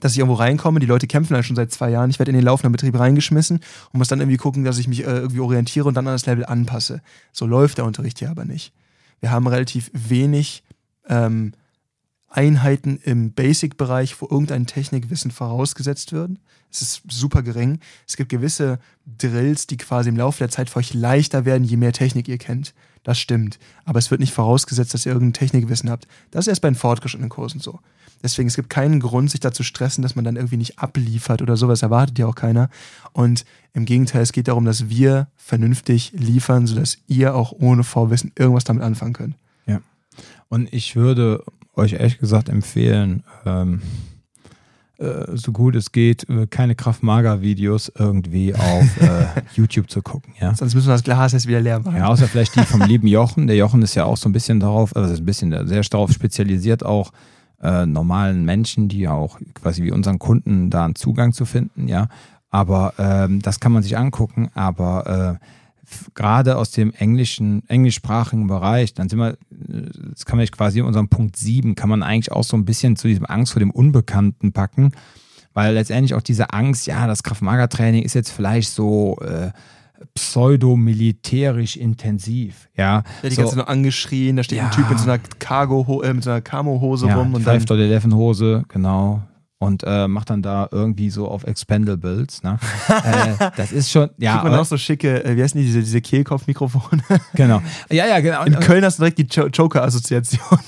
[0.00, 2.36] dass ich irgendwo reinkomme, die Leute kämpfen dann schon seit zwei Jahren, ich werde in
[2.36, 3.60] den laufenden Betrieb reingeschmissen
[3.92, 6.26] und muss dann irgendwie gucken, dass ich mich äh, irgendwie orientiere und dann an das
[6.26, 7.00] Level anpasse.
[7.30, 8.72] So läuft der Unterricht hier aber nicht.
[9.20, 10.64] Wir haben relativ wenig
[11.08, 11.52] ähm,
[12.32, 16.32] Einheiten im Basic-Bereich, wo irgendein Technikwissen vorausgesetzt wird.
[16.70, 17.78] Es ist super gering.
[18.08, 18.78] Es gibt gewisse
[19.18, 22.38] Drills, die quasi im Laufe der Zeit für euch leichter werden, je mehr Technik ihr
[22.38, 22.72] kennt.
[23.02, 23.58] Das stimmt.
[23.84, 26.06] Aber es wird nicht vorausgesetzt, dass ihr irgendein Technikwissen habt.
[26.30, 27.80] Das ist erst bei den fortgeschrittenen Kursen so.
[28.22, 31.42] Deswegen, es gibt keinen Grund, sich da zu stressen, dass man dann irgendwie nicht abliefert
[31.42, 31.82] oder sowas.
[31.82, 32.70] Erwartet ja auch keiner.
[33.12, 38.32] Und im Gegenteil, es geht darum, dass wir vernünftig liefern, sodass ihr auch ohne Vorwissen
[38.38, 39.34] irgendwas damit anfangen könnt.
[39.66, 39.80] Ja.
[40.48, 43.80] Und ich würde euch ehrlich gesagt empfehlen, ähm,
[44.98, 50.34] äh, so gut es geht, äh, keine Kraft-Mager-Videos irgendwie auf äh, YouTube zu gucken.
[50.40, 50.54] Ja?
[50.54, 51.96] Sonst müssen wir das Glas jetzt wieder leer machen.
[51.96, 53.46] Ja, außer vielleicht die vom lieben Jochen.
[53.46, 56.84] Der Jochen ist ja auch so ein bisschen darauf, also ein bisschen sehr darauf spezialisiert,
[56.84, 57.12] auch
[57.62, 62.08] äh, normalen Menschen, die auch quasi wie unseren Kunden da einen Zugang zu finden, ja.
[62.50, 65.46] Aber ähm, das kann man sich angucken, aber äh,
[66.14, 71.08] gerade aus dem englischen, englischsprachigen Bereich, dann sind wir, das kann man quasi in unserem
[71.08, 74.52] Punkt 7, kann man eigentlich auch so ein bisschen zu diesem Angst vor dem Unbekannten
[74.52, 74.92] packen,
[75.54, 79.50] weil letztendlich auch diese Angst, ja, das Kraft-Mager-Training ist jetzt vielleicht so äh,
[80.14, 83.04] pseudo-militärisch intensiv, ja.
[83.22, 86.02] Ja, die so, ganze nur angeschrien, da steht ja, ein Typ mit so einer Cargo,
[86.02, 87.60] äh, mit so einer Camo-Hose ja, rum und dann...
[87.60, 89.22] 11 Hose, genau
[89.62, 92.42] und äh, macht dann da irgendwie so auf Expendables.
[92.42, 92.58] Ne?
[92.88, 94.32] äh, das ist schon, ja.
[94.32, 97.00] Kriegt man auch so schicke, äh, wie heißen die, diese, diese Kehlkopf-Mikrofone?
[97.34, 97.62] genau.
[97.88, 98.42] Ja, ja, genau.
[98.42, 100.58] In Köln hast du direkt die Joker-Assoziation.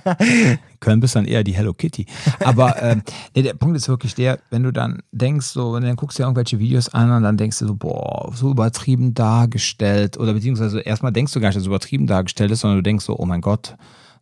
[0.80, 2.06] Köln bist dann eher die Hello Kitty.
[2.42, 2.96] Aber äh,
[3.36, 6.18] nee, der Punkt ist wirklich der, wenn du dann denkst, so, wenn du dann guckst
[6.18, 10.16] dir irgendwelche Videos an und dann denkst du so, boah, so übertrieben dargestellt.
[10.16, 13.04] Oder beziehungsweise erstmal denkst du gar nicht, dass es übertrieben dargestellt ist, sondern du denkst
[13.04, 13.76] so, oh mein Gott,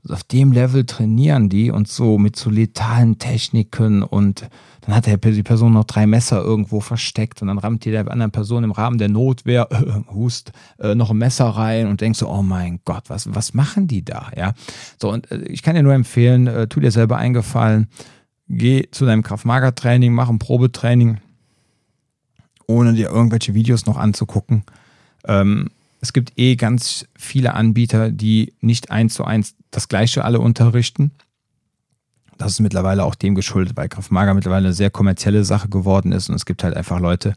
[0.08, 4.48] auf dem Level trainieren die und so mit so letalen Techniken und
[4.80, 8.32] dann hat die Person noch drei Messer irgendwo versteckt und dann rammt die der anderen
[8.32, 12.28] Person im Rahmen der Notwehr, äh, hust, äh, noch ein Messer rein und denkst so,
[12.28, 14.32] oh mein Gott, was, was machen die da?
[14.36, 14.54] Ja,
[15.00, 17.86] so und äh, ich kann dir nur empfehlen, äh, tu dir selber eingefallen,
[18.48, 21.18] geh zu deinem Kraft-Mager-Training, mach ein Probetraining,
[22.66, 24.64] ohne dir irgendwelche Videos noch anzugucken.
[25.28, 25.68] Ähm,
[26.02, 31.12] es gibt eh ganz viele Anbieter, die nicht eins zu eins das Gleiche alle unterrichten.
[32.38, 36.28] Das ist mittlerweile auch dem geschuldet, weil Kraftmager mittlerweile eine sehr kommerzielle Sache geworden ist.
[36.28, 37.34] Und es gibt halt einfach Leute,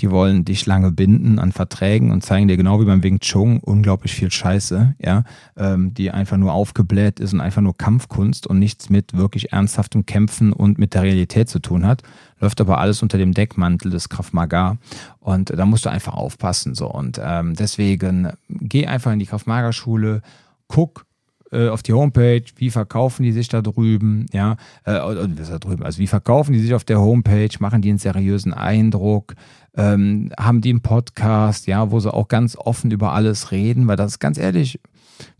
[0.00, 3.60] die wollen dich lange binden an Verträgen und zeigen dir genau wie beim Wing Chun
[3.60, 5.24] unglaublich viel Scheiße, ja,
[5.56, 10.06] ähm, die einfach nur aufgebläht ist und einfach nur Kampfkunst und nichts mit wirklich ernsthaftem
[10.06, 12.02] Kämpfen und mit der Realität zu tun hat.
[12.40, 14.76] Läuft aber alles unter dem Deckmantel des Krav Maga
[15.20, 16.90] und da musst du einfach aufpassen so.
[16.90, 20.22] Und ähm, deswegen geh einfach in die Krav Maga Schule,
[20.66, 21.06] guck
[21.52, 25.98] äh, auf die Homepage, wie verkaufen die sich da drüben, ja, äh, da drüben, also
[25.98, 29.34] wie verkaufen die sich auf der Homepage, machen die einen seriösen Eindruck,
[29.76, 33.96] ähm, haben die einen Podcast, ja, wo sie auch ganz offen über alles reden, weil
[33.96, 34.80] das ist ganz ehrlich,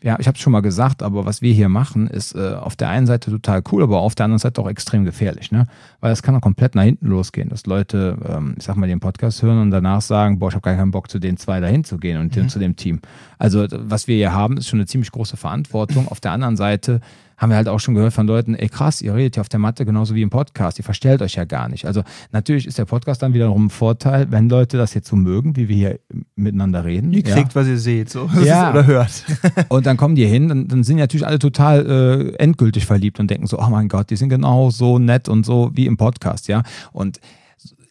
[0.03, 2.77] ja, ich habe es schon mal gesagt, aber was wir hier machen, ist äh, auf
[2.77, 5.67] der einen Seite total cool, aber auf der anderen Seite auch extrem gefährlich, ne?
[6.01, 9.01] Weil es kann auch komplett nach hinten losgehen, dass Leute, ähm, ich sag mal, den
[9.01, 11.85] Podcast hören und danach sagen, boah, ich habe gar keinen Bock, zu den zwei dahin
[11.85, 12.49] zu gehen und mhm.
[12.49, 13.01] zu dem Team.
[13.39, 16.09] Also was wir hier haben, ist schon eine ziemlich große Verantwortung.
[16.09, 17.01] Auf der anderen Seite
[17.37, 19.59] haben wir halt auch schon gehört von Leuten, ey krass, ihr redet ja auf der
[19.59, 21.87] Matte genauso wie im Podcast, ihr verstellt euch ja gar nicht.
[21.87, 25.57] Also natürlich ist der Podcast dann wiederum ein Vorteil, wenn Leute das jetzt so mögen,
[25.57, 26.01] wie wir hier
[26.37, 27.13] miteinander reden.
[27.13, 27.55] Ihr kriegt, ja.
[27.55, 28.71] was ihr seht, so ja.
[28.71, 29.25] oder hört.
[29.69, 33.31] Und dann kommen die hin, dann, dann sind natürlich alle total äh, endgültig verliebt und
[33.31, 36.49] denken so, oh mein Gott, die sind genau so nett und so wie im Podcast,
[36.49, 36.63] ja.
[36.93, 37.21] Und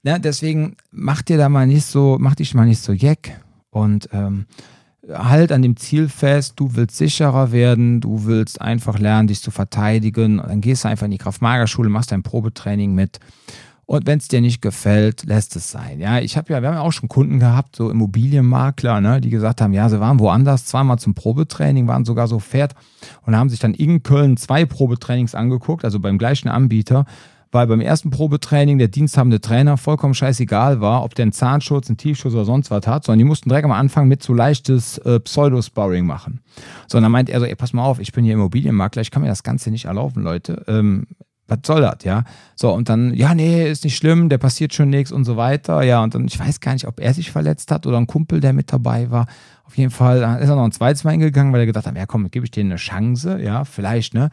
[0.03, 4.09] ja, deswegen macht dir da mal nicht so, mach dich mal nicht so jeck und
[4.11, 4.45] ähm,
[5.09, 9.51] halt an dem Ziel fest, du willst sicherer werden, du willst einfach lernen, dich zu
[9.51, 10.39] verteidigen.
[10.39, 13.19] Und dann gehst du einfach in die Kraftmagerschule, machst dein Probetraining mit.
[13.91, 15.99] Und wenn es dir nicht gefällt, lässt es sein.
[15.99, 19.29] Ja, ich habe ja, wir haben ja auch schon Kunden gehabt, so Immobilienmakler, ne, die
[19.29, 22.73] gesagt haben, ja, sie waren woanders zweimal zum Probetraining, waren sogar so fährt
[23.25, 27.05] und haben sich dann in Köln zwei Probetrainings angeguckt, also beim gleichen Anbieter
[27.51, 31.97] weil beim ersten Probetraining der diensthabende Trainer vollkommen scheißegal war, ob der einen Zahnschutz, einen
[31.97, 35.19] Tiefschutz oder sonst was hat, sondern die mussten direkt am Anfang mit so leichtes äh,
[35.19, 36.41] Pseudo-Sparring machen.
[36.87, 39.11] So, und dann meint er so, ey, pass mal auf, ich bin hier Immobilienmakler, ich
[39.11, 40.63] kann mir das Ganze nicht erlauben, Leute.
[40.67, 41.07] Ähm,
[41.51, 42.23] was soll das, ja?
[42.55, 45.83] So, und dann, ja, nee, ist nicht schlimm, der passiert schon nichts und so weiter.
[45.83, 48.39] Ja, und dann, ich weiß gar nicht, ob er sich verletzt hat oder ein Kumpel,
[48.39, 49.27] der mit dabei war.
[49.65, 52.05] Auf jeden Fall ist er noch ein zweites Mal hingegangen, weil er gedacht hat, ja
[52.05, 54.29] komm, gebe ich denen eine Chance, ja, vielleicht, ne?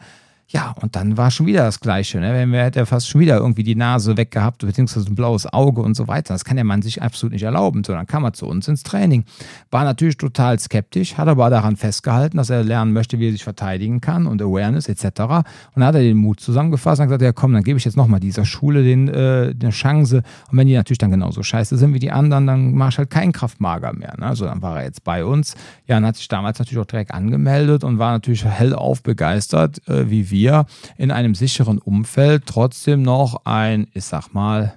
[0.51, 2.19] Ja, und dann war schon wieder das Gleiche.
[2.19, 2.33] Ne?
[2.33, 5.93] Wenn wir hätte fast schon wieder irgendwie die Nase weggehabt, beziehungsweise ein blaues Auge und
[5.93, 6.33] so weiter.
[6.33, 7.83] Das kann der Mann sich absolut nicht erlauben.
[7.83, 9.25] So, dann kam er zu uns ins Training.
[9.69, 13.43] War natürlich total skeptisch, hat aber daran festgehalten, dass er lernen möchte, wie er sich
[13.43, 15.03] verteidigen kann und Awareness etc.
[15.05, 17.95] Und dann hat er den Mut zusammengefasst und gesagt, ja komm, dann gebe ich jetzt
[17.95, 20.23] nochmal dieser Schule den, äh, eine Chance.
[20.51, 23.11] Und wenn die natürlich dann genauso scheiße sind wie die anderen, dann mach ich halt
[23.11, 24.15] keinen Kraftmager mehr.
[24.17, 24.25] Ne?
[24.25, 25.53] Also dann war er jetzt bei uns.
[25.85, 30.09] Ja, dann hat sich damals natürlich auch direkt angemeldet und war natürlich hellauf begeistert, äh,
[30.09, 30.65] wie wir wir
[30.97, 34.73] in einem sicheren Umfeld trotzdem noch ein, ich sag mal,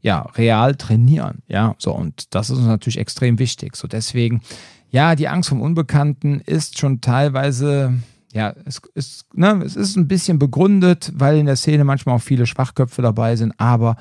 [0.00, 1.42] ja, real trainieren.
[1.48, 3.76] Ja, so und das ist uns natürlich extrem wichtig.
[3.76, 4.40] So deswegen,
[4.90, 7.94] ja, die Angst vom Unbekannten ist schon teilweise,
[8.32, 12.22] ja, es ist, ne, es ist ein bisschen begründet, weil in der Szene manchmal auch
[12.22, 13.96] viele Schwachköpfe dabei sind, aber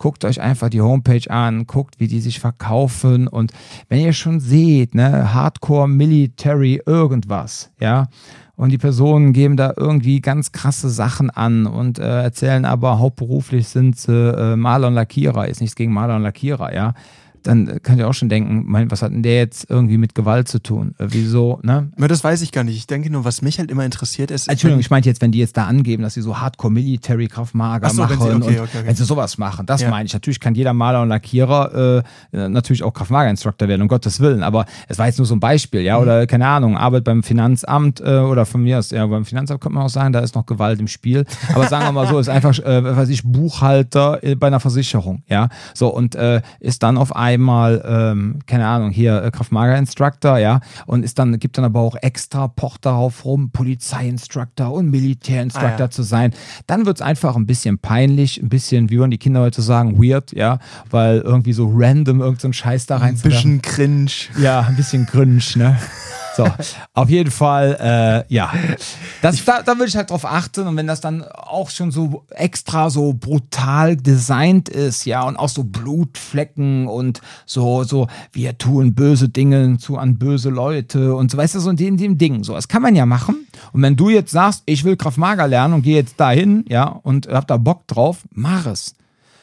[0.00, 3.52] guckt euch einfach die Homepage an, guckt, wie die sich verkaufen und
[3.88, 8.08] wenn ihr schon seht, ne, Hardcore Military irgendwas, ja,
[8.56, 13.68] und die Personen geben da irgendwie ganz krasse Sachen an und äh, erzählen aber hauptberuflich
[13.68, 16.94] sind sie äh, Maler und Lackierer, ist nichts gegen Maler und Lackierer, ja
[17.42, 20.48] dann könnt ihr auch schon denken, mein, was hat denn der jetzt irgendwie mit Gewalt
[20.48, 20.94] zu tun?
[20.98, 21.90] Äh, wieso, ne?
[21.96, 22.76] Das weiß ich gar nicht.
[22.76, 24.48] Ich denke nur, was mich halt immer interessiert ist.
[24.48, 27.88] Entschuldigung, ich meinte jetzt, wenn die jetzt da angeben, dass sie so Hardcore Military Kraftmager
[27.90, 28.86] so, machen, wenn sie, okay, okay, okay.
[28.86, 29.90] wenn sie sowas machen, das ja.
[29.90, 30.12] meine ich.
[30.12, 34.42] Natürlich kann jeder Maler und Lackierer äh, natürlich auch Kraftmager-Instructor werden, um Gottes Willen.
[34.42, 36.02] Aber es war jetzt nur so ein Beispiel, ja, mhm.
[36.02, 39.74] oder keine Ahnung, Arbeit beim Finanzamt äh, oder von mir aus, ja, beim Finanzamt könnte
[39.74, 41.24] man auch sagen, da ist noch Gewalt im Spiel.
[41.54, 45.22] Aber sagen wir mal so, ist einfach, äh, weiß ich, Buchhalter äh, bei einer Versicherung,
[45.28, 45.48] ja.
[45.74, 50.60] So, und äh, ist dann auf einmal einmal, ähm, keine Ahnung, hier äh, Kraftmager-Instructor, ja,
[50.86, 55.80] und ist dann, gibt dann aber auch extra Poch darauf rum, Polizei-Instructor und Militär-Instructor ah,
[55.80, 55.90] ja.
[55.90, 56.32] zu sein.
[56.66, 60.02] Dann wird es einfach ein bisschen peinlich, ein bisschen, wie wollen die Kinder heute sagen,
[60.02, 60.58] weird, ja,
[60.90, 63.14] weil irgendwie so random irgendein so Scheiß da rein.
[63.14, 64.10] Ein bisschen cringe.
[64.40, 65.78] Ja, ein bisschen cringe, ne?
[66.36, 66.46] So,
[66.94, 68.52] auf jeden Fall, äh, ja.
[69.22, 72.24] Das, da, da würde ich halt drauf achten und wenn das dann auch schon so
[72.30, 78.94] extra so brutal designt ist, ja, und auch so Blutflecken und so, so, wir tun
[78.94, 82.44] böse Dinge zu an böse Leute und so, weißt du, so in dem, dem Ding.
[82.44, 83.46] So, das kann man ja machen.
[83.72, 87.28] Und wenn du jetzt sagst, ich will Kraftmager lernen und gehe jetzt dahin, ja, und
[87.28, 88.94] hab da Bock drauf, mach es.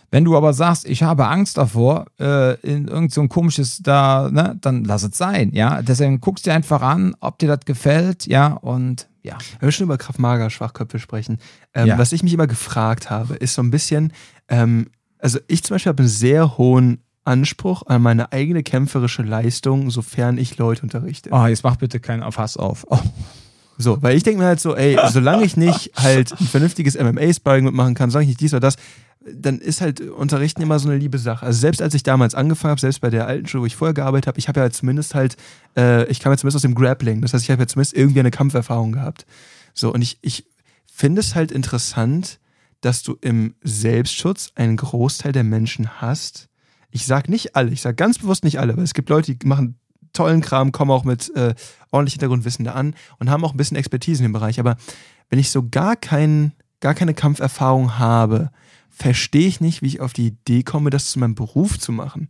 [0.10, 4.30] Wenn du aber sagst, ich habe Angst davor, äh, in irgend so ein komisches da,
[4.32, 5.82] ne, dann lass es sein, ja.
[5.82, 9.38] Deswegen guckst dir einfach an, ob dir das gefällt, ja, und ja.
[9.60, 11.40] Wenn wir schon über Kraftmager-Schwachköpfe sprechen,
[11.74, 11.98] ähm, ja.
[11.98, 14.14] was ich mich immer gefragt habe, ist so ein bisschen,
[14.48, 14.88] ähm,
[15.20, 20.38] also ich zum Beispiel habe einen sehr hohen Anspruch an meine eigene kämpferische Leistung, sofern
[20.38, 21.30] ich Leute unterrichte.
[21.34, 22.86] Oh, jetzt mach bitte keinen Fass auf.
[22.90, 23.00] Oh.
[23.78, 27.66] So, weil ich denke mir halt so, ey, solange ich nicht halt ein vernünftiges MMA-Sparring
[27.66, 28.78] mitmachen kann, solange ich nicht dies oder das,
[29.34, 31.46] dann ist halt Unterrichten immer so eine liebe Sache.
[31.46, 33.94] Also selbst als ich damals angefangen habe, selbst bei der alten Schule, wo ich vorher
[33.94, 35.36] gearbeitet habe, ich habe ja zumindest halt,
[35.76, 37.22] äh, ich kam ja zumindest aus dem Grappling.
[37.22, 39.26] Das heißt, ich habe ja zumindest irgendwie eine Kampferfahrung gehabt.
[39.74, 40.46] So, und ich, ich
[40.92, 42.40] finde es halt interessant,
[42.82, 46.50] dass du im Selbstschutz einen Großteil der Menschen hast.
[46.92, 49.48] Ich sage nicht alle, ich sage ganz bewusst nicht alle, weil es gibt Leute, die
[49.48, 49.80] machen
[50.14, 51.54] tollen Kram, kommen auch mit äh,
[51.92, 54.60] ordentlich Hintergrundwissen da an und haben auch ein bisschen Expertise in dem Bereich.
[54.60, 54.78] Aber
[55.30, 58.52] wenn ich so gar, kein, gar keine Kampferfahrung habe,
[58.98, 62.30] verstehe ich nicht, wie ich auf die Idee komme, das zu meinem Beruf zu machen.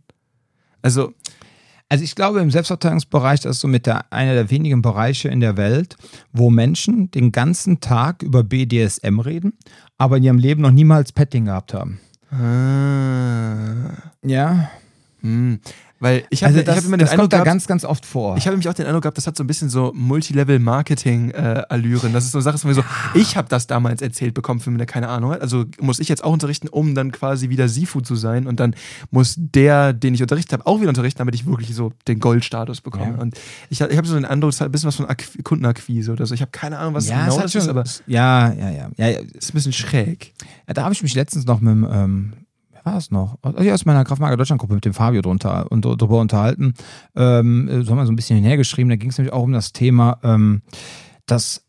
[0.82, 1.14] Also.
[1.90, 5.40] Also ich glaube, im Selbstverteidigungsbereich, das ist so mit der, einer der wenigen Bereiche in
[5.40, 5.96] der Welt,
[6.34, 9.54] wo Menschen den ganzen Tag über BDSM reden,
[9.96, 11.98] aber in ihrem Leben noch niemals Petting gehabt haben.
[12.30, 14.10] Ah.
[14.22, 14.70] Ja.
[15.22, 15.60] Hm.
[16.00, 17.66] Weil ich habe Also ich das, hab immer den das Eindruck kommt da gehabt, ganz,
[17.66, 18.36] ganz oft vor.
[18.36, 22.12] ich habe nämlich auch den Eindruck gehabt, das hat so ein bisschen so Multilevel-Marketing-Allüren.
[22.12, 22.84] das ist so Sache, so,
[23.14, 25.40] ich habe das damals erzählt bekommen, für mich keine Ahnung hat.
[25.40, 28.46] Also muss ich jetzt auch unterrichten, um dann quasi wieder Sifu zu sein.
[28.46, 28.76] Und dann
[29.10, 32.80] muss der, den ich unterrichtet habe, auch wieder unterrichten, damit ich wirklich so den Goldstatus
[32.80, 33.14] bekomme.
[33.16, 33.20] Ja.
[33.20, 33.36] Und
[33.68, 36.12] ich, ich habe so den Eindruck, es ist halt ein bisschen was von Akqu Kundenakquise
[36.12, 36.34] oder so.
[36.34, 39.08] Ich habe keine Ahnung, was ja, genau hat das ist, aber ja, ja, ja, ja,
[39.08, 39.20] ja.
[39.36, 40.34] es ist ein bisschen schräg.
[40.66, 42.32] Ja, da habe ich mich letztens noch mit dem, ähm,
[42.88, 43.38] war es noch?
[43.60, 46.74] Ja, aus meiner Kraftmager Deutschland-Gruppe mit dem Fabio drunter, und, drüber unterhalten.
[47.14, 48.88] Ähm, äh, so haben wir so ein bisschen hinhergeschrieben.
[48.88, 50.62] Da ging es nämlich auch um das Thema, ähm,
[51.26, 51.64] dass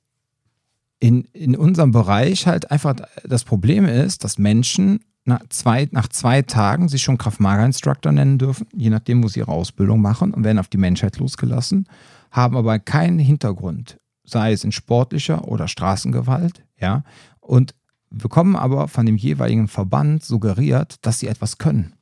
[1.00, 6.42] in, in unserem Bereich halt einfach das Problem ist, dass Menschen nach zwei, nach zwei
[6.42, 10.60] Tagen sich schon Kraftmager-Instructor nennen dürfen, je nachdem, wo sie ihre Ausbildung machen und werden
[10.60, 11.88] auf die Menschheit losgelassen,
[12.32, 17.04] haben aber keinen Hintergrund, sei es in sportlicher oder Straßengewalt, ja,
[17.42, 17.76] und
[18.10, 21.94] bekommen aber von dem jeweiligen Verband suggeriert, dass sie etwas können.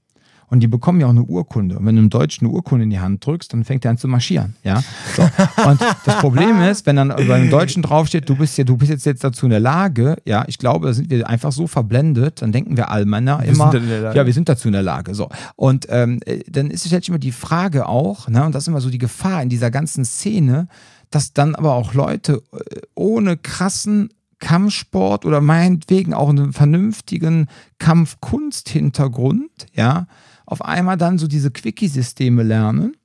[0.50, 1.78] Und die bekommen ja auch eine Urkunde.
[1.78, 3.98] Und wenn du einem Deutschen eine Urkunde in die Hand drückst, dann fängt er an
[3.98, 4.56] zu marschieren.
[4.64, 4.82] Ja?
[5.14, 5.24] So.
[5.70, 8.90] Und das Problem ist, wenn dann bei einem Deutschen draufsteht, du bist ja, du bist
[8.90, 12.42] jetzt, jetzt dazu in der Lage, ja, ich glaube, da sind wir einfach so verblendet,
[12.42, 14.18] dann denken wir Allmänner Wir immer, der Lage.
[14.18, 15.16] ja, wir sind dazu in der Lage.
[15.16, 15.28] So.
[15.58, 18.82] Und ähm, äh, dann ist jetzt immer die Frage auch, ne, und das ist immer
[18.82, 20.70] so die Gefahr in dieser ganzen Szene,
[21.12, 27.48] dass dann aber auch Leute äh, ohne krassen Kampfsport oder meinetwegen auch einen vernünftigen
[27.80, 30.08] Kampfkunst-Hintergrund, ja,
[30.46, 32.96] auf einmal dann so diese Quickie-Systeme lernen,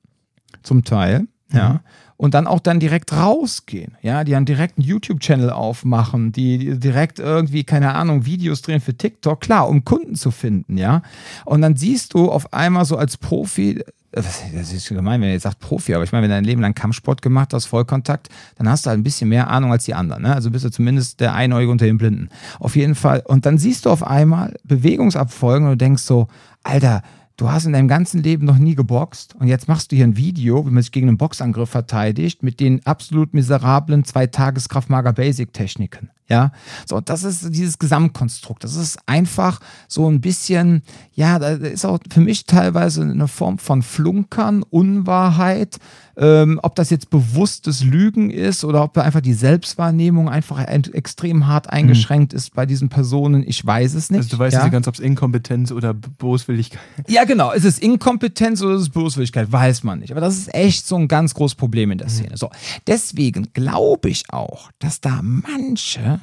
[0.61, 1.81] zum Teil, ja,
[2.17, 7.19] und dann auch dann direkt rausgehen, ja, die dann direkt einen YouTube-Channel aufmachen, die, direkt
[7.19, 11.01] irgendwie, keine Ahnung, Videos drehen für TikTok, klar, um Kunden zu finden, ja.
[11.45, 15.43] Und dann siehst du auf einmal so als Profi, das ist gemein, wenn ihr jetzt
[15.43, 18.69] sagt Profi, aber ich meine, wenn du dein Leben lang Kampfsport gemacht hast, Vollkontakt, dann
[18.69, 20.23] hast du halt ein bisschen mehr Ahnung als die anderen.
[20.23, 20.33] Ne?
[20.33, 22.29] Also bist du zumindest der Einäugige unter den Blinden.
[22.59, 23.23] Auf jeden Fall.
[23.25, 26.27] Und dann siehst du auf einmal Bewegungsabfolgen und du denkst so,
[26.61, 27.01] Alter,
[27.37, 30.17] du hast in deinem ganzen Leben noch nie geboxt und jetzt machst du hier ein
[30.17, 35.53] Video, wie man sich gegen einen Boxangriff verteidigt, mit den absolut miserablen zwei tages basic
[35.53, 36.51] techniken Ja,
[36.85, 38.63] so, das ist dieses Gesamtkonstrukt.
[38.63, 43.57] Das ist einfach so ein bisschen, ja, da ist auch für mich teilweise eine Form
[43.57, 45.77] von Flunkern, Unwahrheit.
[46.15, 51.47] Ähm, ob das jetzt bewusstes Lügen ist oder ob einfach die Selbstwahrnehmung einfach ein, extrem
[51.47, 54.19] hart eingeschränkt ist bei diesen Personen, ich weiß es nicht.
[54.19, 54.63] Also du weißt ja?
[54.63, 57.51] nicht ganz, ob es Inkompetenz oder Boswilligkeit Ja, genau.
[57.51, 59.51] Ist es Inkompetenz oder ist es Böswilligkeit?
[59.51, 60.11] Weiß man nicht.
[60.11, 62.37] Aber das ist echt so ein ganz großes Problem in der Szene.
[62.37, 62.49] So,
[62.87, 66.19] deswegen glaube ich auch, dass da manche,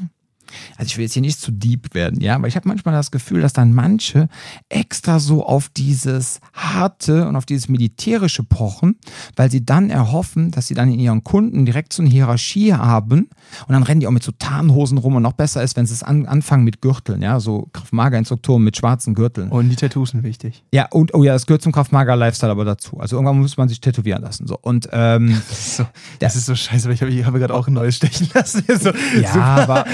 [0.76, 3.10] also ich will jetzt hier nicht zu deep werden, ja, aber ich habe manchmal das
[3.10, 4.28] Gefühl, dass dann manche
[4.68, 8.96] extra so auf dieses harte und auf dieses militärische pochen,
[9.36, 13.28] weil sie dann erhoffen, dass sie dann in ihren Kunden direkt so eine Hierarchie haben
[13.66, 15.94] und dann rennen die auch mit so Tarnhosen rum und noch besser ist, wenn sie
[15.94, 19.50] es an, anfangen mit Gürteln, ja, so Kraftmager-Instruktoren mit schwarzen Gürteln.
[19.50, 20.64] und die Tattoos sind wichtig.
[20.72, 22.98] Ja, und oh ja, das gehört zum Kraftmager-Lifestyle aber dazu.
[22.98, 24.46] Also irgendwann muss man sich tätowieren lassen.
[24.46, 24.58] So.
[24.60, 25.86] Und ähm, Das ist so,
[26.18, 28.64] das ist so scheiße, weil ich habe hab gerade auch ein neues stechen lassen.
[28.80, 29.84] so, ja, aber,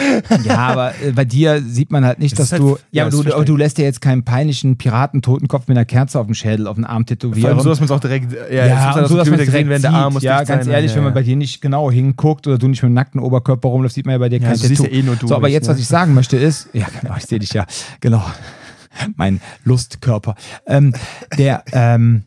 [0.47, 2.79] ja, aber äh, bei dir sieht man halt nicht, Das dass halt- du.
[2.91, 6.27] Ja, ja, du, aber du lässt dir jetzt keinen peinlichen Piratentotenkopf mit einer Kerze auf
[6.27, 7.51] dem Schädel, auf den Arm Vor tätowieren.
[7.53, 9.39] allem so, dass man es auch direkt, ja, es muss ja, halt so, dass man
[9.39, 11.15] Kilometer gesehen werden, der Arm muss Ja, ganz sein, ehrlich, ja, wenn man ja.
[11.15, 14.13] bei dir nicht genau hinguckt oder du nicht mit dem nackten Oberkörper rumläufst, sieht man
[14.15, 14.85] ja bei dir Ja, kein Tattoo.
[14.85, 15.73] ja eh nur du, so, aber jetzt, ne?
[15.75, 17.67] was ich sagen möchte, ist, ja, genau, ich sehe dich ja,
[18.01, 18.23] genau,
[19.17, 20.35] mein Lustkörper.
[20.67, 20.95] Ähm,
[21.39, 22.23] der, ähm,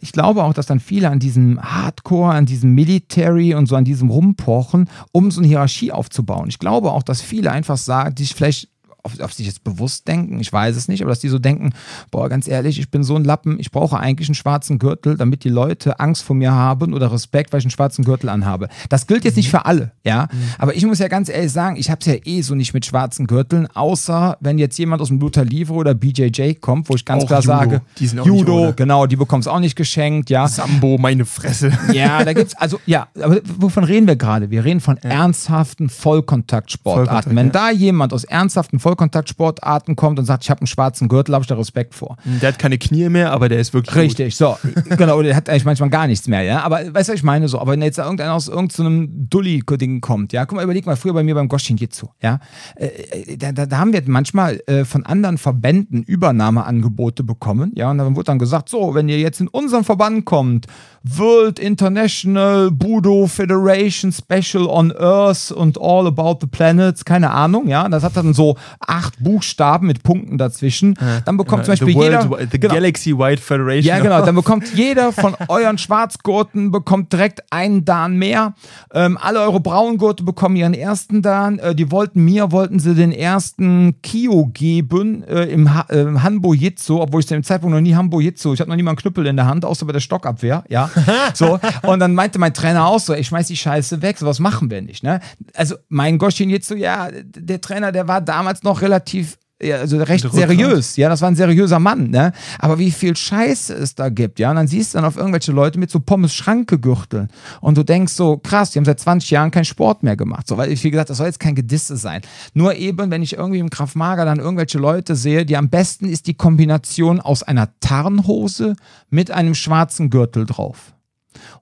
[0.00, 3.84] ich glaube auch, dass dann viele an diesem Hardcore, an diesem Military und so an
[3.84, 6.48] diesem Rumpochen, um so eine Hierarchie aufzubauen.
[6.48, 8.71] Ich glaube auch, dass viele einfach sagen, die vielleicht
[9.02, 11.72] auf, auf sich jetzt bewusst denken, ich weiß es nicht, aber dass die so denken,
[12.10, 15.44] boah, ganz ehrlich, ich bin so ein Lappen, ich brauche eigentlich einen schwarzen Gürtel, damit
[15.44, 18.68] die Leute Angst vor mir haben oder Respekt, weil ich einen schwarzen Gürtel anhabe.
[18.88, 21.90] Das gilt jetzt nicht für alle, ja, aber ich muss ja ganz ehrlich sagen, ich
[21.90, 25.18] habe es ja eh so nicht mit schwarzen Gürteln, außer wenn jetzt jemand aus dem
[25.18, 27.52] Luther Livre oder BJJ kommt, wo ich ganz Auch klar Judo.
[27.52, 27.80] sage,
[28.24, 30.46] Judo, genau, die bekommst auch nicht geschenkt, ja.
[30.46, 31.72] Sambo, meine Fresse.
[31.92, 34.50] Ja, da gibt's, also, ja, aber wovon reden wir gerade?
[34.50, 37.06] Wir reden von ernsthaften Vollkontaktsportarten.
[37.06, 37.52] Vollkontakt, Wenn ja.
[37.52, 41.48] da jemand aus ernsthaften Vollkontaktsportarten kommt und sagt, ich habe einen schwarzen Gürtel, habe ich
[41.48, 42.16] da Respekt vor.
[42.24, 44.56] Der hat keine Knie mehr, aber der ist wirklich Richtig, so,
[44.96, 46.62] genau, der hat eigentlich manchmal gar nichts mehr, ja.
[46.62, 47.58] Aber weißt du, was ich meine so?
[47.58, 51.22] Aber wenn jetzt irgendeiner aus irgendeinem Dulli-Ding kommt, ja, guck mal, überleg mal, früher bei
[51.22, 52.40] mir beim Goshin Jitsu, ja,
[52.76, 57.90] äh, äh, da, da, da haben wir manchmal äh, von anderen Verbänden Übernahmeangebote bekommen, ja,
[57.90, 60.66] und dann wurde dann gesagt, so, wenn ihr jetzt in unseren Verband kommt,
[61.04, 67.88] World International Budo Federation Special on Earth und All About the Planets, keine Ahnung, ja.
[67.88, 68.56] Das hat dann so
[68.88, 70.98] acht Buchstaben mit Punkten dazwischen.
[71.24, 72.30] Dann bekommt zum Beispiel the jeder.
[72.30, 72.74] World, the genau.
[72.74, 73.84] Galaxy Wide Federation.
[73.84, 74.24] Ja, genau.
[74.24, 78.54] Dann bekommt jeder von euren Schwarzgurten bekommt direkt einen Dan mehr.
[78.92, 81.58] Ähm, alle eure Braungurte bekommen ihren ersten Dan.
[81.58, 86.54] Äh, die wollten mir, wollten sie den ersten Kio geben äh, im ha äh, Hanbo
[86.54, 88.92] Jitsu, obwohl ich zu dem Zeitpunkt noch nie Hanbo Jitsu, ich habe noch nie mal
[88.92, 90.90] einen Knüppel in der Hand, außer bei der Stockabwehr, ja.
[91.34, 91.58] so.
[91.82, 94.82] Und dann meinte mein Trainer auch so, ich schmeiß die Scheiße weg, sowas machen wir
[94.82, 95.20] nicht, ne?
[95.54, 100.26] Also mein Goshin Jitsu, ja, der Trainer, der war damals noch relativ ja, also recht
[100.32, 102.32] seriös, ja, das war ein seriöser Mann, ne?
[102.58, 105.52] Aber wie viel Scheiße es da gibt, ja, und dann siehst du dann auf irgendwelche
[105.52, 107.28] Leute mit so Pommes Schrankegürteln
[107.60, 110.56] und du denkst so, krass, die haben seit 20 Jahren keinen Sport mehr gemacht, so,
[110.56, 112.22] weil, wie gesagt, das soll jetzt kein Gedisse sein.
[112.54, 116.26] Nur eben, wenn ich irgendwie im Kraftmager dann irgendwelche Leute sehe, die am besten ist
[116.26, 118.74] die Kombination aus einer Tarnhose
[119.10, 120.92] mit einem schwarzen Gürtel drauf.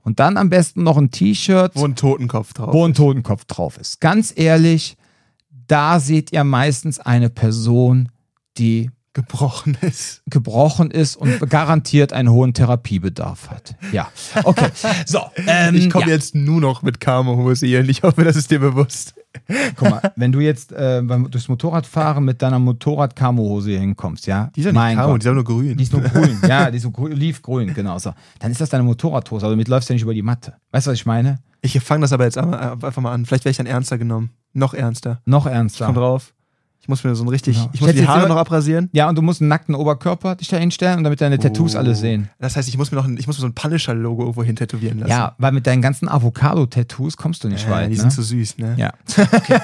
[0.02, 2.72] Und dann am besten noch ein T-Shirt, Wo ein Totenkopf drauf.
[2.72, 4.00] wo ein Totenkopf drauf ist.
[4.00, 4.96] Ganz ehrlich,
[5.70, 8.08] da seht ihr meistens eine Person,
[8.58, 10.22] die gebrochen ist.
[10.26, 13.74] gebrochen ist und garantiert einen hohen Therapiebedarf hat.
[13.92, 14.08] Ja,
[14.44, 14.70] okay.
[15.06, 16.12] So, ähm, Ich komme ja.
[16.12, 19.14] jetzt nur noch mit Karma-Hose hier und ich hoffe, das ist dir bewusst.
[19.76, 24.50] Guck mal, wenn du jetzt äh, beim, durchs Motorradfahren mit deiner Motorrad-Camo-Hose hinkommst, ja?
[24.56, 25.22] Die ist ja nicht Gott.
[25.22, 25.76] die ist nur grün.
[25.76, 28.12] Die ist nur grün, ja, die ist so grün, olivgrün, genau so.
[28.40, 30.54] Dann ist das deine Motorradhose, aber damit läufst du ja nicht über die Matte.
[30.72, 31.38] Weißt du, was ich meine?
[31.62, 33.26] Ich fange das aber jetzt einmal- einfach mal an.
[33.26, 34.30] Vielleicht wäre ich dann ernster genommen.
[34.52, 35.20] Noch ernster.
[35.26, 35.86] Noch Ich ernster.
[35.86, 36.32] komm drauf.
[36.82, 37.56] Ich muss mir so ein richtig.
[37.56, 37.68] Genau.
[37.68, 38.88] Ich Ich muss hätte die Haare immer- noch abrasieren.
[38.92, 41.78] Ja, und du musst einen nackten Oberkörper dich da hinstellen und damit deine Tattoos Oh.
[41.78, 42.30] alle sehen.
[42.38, 44.56] Das heißt, ich muss mir noch ein, ich muss mir so ein Punisher-Logo irgendwo hin
[44.56, 45.10] tätowieren lassen.
[45.10, 47.90] Ja, weil mit deinen ganzen Avocado-Tattoos kommst du nicht äh, weit.
[47.90, 48.00] die ne?
[48.00, 48.74] sind zu süß, ne?
[48.78, 48.92] Ja.
[49.32, 49.58] Okay.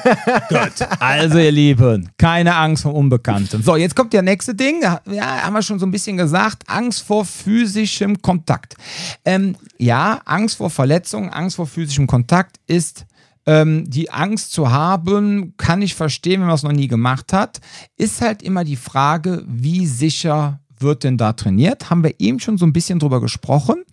[0.48, 0.88] Gut.
[1.00, 3.62] Also, ihr Lieben, keine Angst vor Unbekannten.
[3.62, 4.82] So, jetzt kommt der nächste Ding.
[4.82, 5.00] Ja,
[5.42, 6.64] haben wir schon so ein bisschen gesagt.
[6.68, 8.76] Angst vor physischem Kontakt.
[9.24, 13.06] Ähm, ja, Angst vor Verletzungen, Angst vor physischem Kontakt ist
[13.46, 17.60] ähm, die Angst zu haben, kann ich verstehen, wenn man es noch nie gemacht hat.
[17.96, 21.88] Ist halt immer die Frage, wie sicher wird denn da trainiert?
[21.90, 23.84] Haben wir eben schon so ein bisschen drüber gesprochen.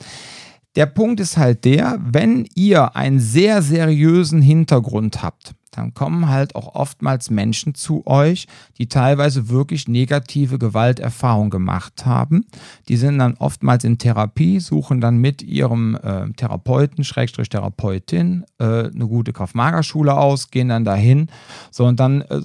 [0.75, 6.55] Der Punkt ist halt der, wenn ihr einen sehr seriösen Hintergrund habt, dann kommen halt
[6.55, 8.47] auch oftmals Menschen zu euch,
[8.77, 12.45] die teilweise wirklich negative Gewalterfahrungen gemacht haben.
[12.87, 18.63] Die sind dann oftmals in Therapie, suchen dann mit ihrem äh, Therapeuten, Schrägstrich Therapeutin, äh,
[18.63, 21.27] eine gute Kraft-Mager-Schule aus, gehen dann dahin.
[21.71, 22.41] So, und dann äh,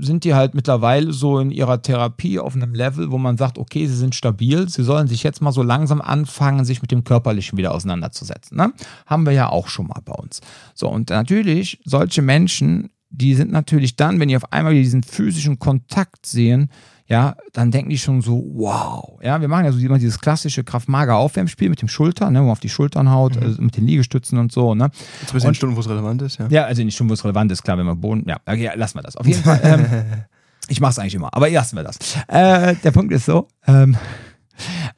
[0.00, 3.86] sind die halt mittlerweile so in ihrer Therapie auf einem Level, wo man sagt, okay,
[3.86, 7.58] sie sind stabil, sie sollen sich jetzt mal so langsam anfangen, sich mit dem Körperlichen
[7.58, 8.56] wieder auseinanderzusetzen.
[8.56, 8.72] Ne?
[9.06, 10.40] Haben wir ja auch schon mal bei uns.
[10.74, 15.58] So, und natürlich, solche Menschen, die sind natürlich dann, wenn die auf einmal diesen physischen
[15.58, 16.70] Kontakt sehen,
[17.14, 19.20] ja, dann denken die schon so, wow.
[19.22, 22.52] Ja, wir machen ja so immer dieses klassische Kraft-Mager-Aufwärmspiel mit dem Schultern, ne, wo man
[22.52, 24.90] auf die Schultern haut, also mit den Liegestützen und so, ne?
[25.20, 26.48] Jetzt ein bisschen Und- Stunden, wo es relevant ist, ja.
[26.50, 28.24] Ja, also nicht schon, wo es relevant ist, klar, wenn man Boden.
[28.26, 29.16] Ja, okay, ja, lassen wir das.
[29.16, 29.60] Auf jeden Fall.
[29.62, 29.86] Ähm,
[30.68, 31.98] ich mache es eigentlich immer, aber lassen wir das.
[32.26, 33.96] Äh, der Punkt ist so, ähm,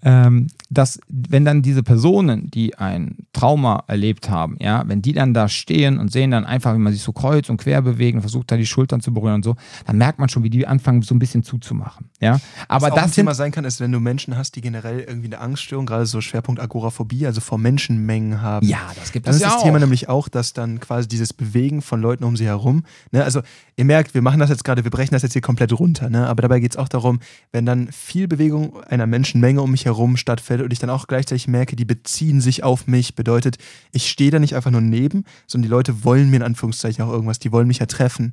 [0.02, 5.32] ähm, dass wenn dann diese Personen, die ein Trauma erlebt haben, ja, wenn die dann
[5.32, 8.22] da stehen und sehen dann einfach, wie man sich so kreuz und quer bewegt und
[8.22, 9.54] versucht da die Schultern zu berühren und so,
[9.86, 12.10] dann merkt man schon, wie die anfangen so ein bisschen zuzumachen.
[12.20, 14.60] Ja, aber Was auch das ein Thema sein kann, ist, wenn du Menschen hast, die
[14.60, 18.66] generell irgendwie eine Angststörung, gerade so Schwerpunkt Agoraphobie, also vor Menschenmengen haben.
[18.66, 19.62] ja, das gibt Dann es ist ja das auch.
[19.62, 23.40] Thema nämlich auch, dass dann quasi dieses Bewegen von Leuten um sie herum, ne, also
[23.76, 26.26] ihr merkt, wir machen das jetzt gerade, wir brechen das jetzt hier komplett runter, ne,
[26.26, 27.20] aber dabei geht es auch darum,
[27.52, 31.48] wenn dann viel Bewegung einer Menschenmenge um mich herum stattfindet und ich dann auch gleichzeitig
[31.48, 33.58] merke, die beziehen sich auf mich, bedeutet,
[33.92, 37.12] ich stehe da nicht einfach nur neben, sondern die Leute wollen mir in Anführungszeichen auch
[37.12, 38.32] irgendwas, die wollen mich ja treffen.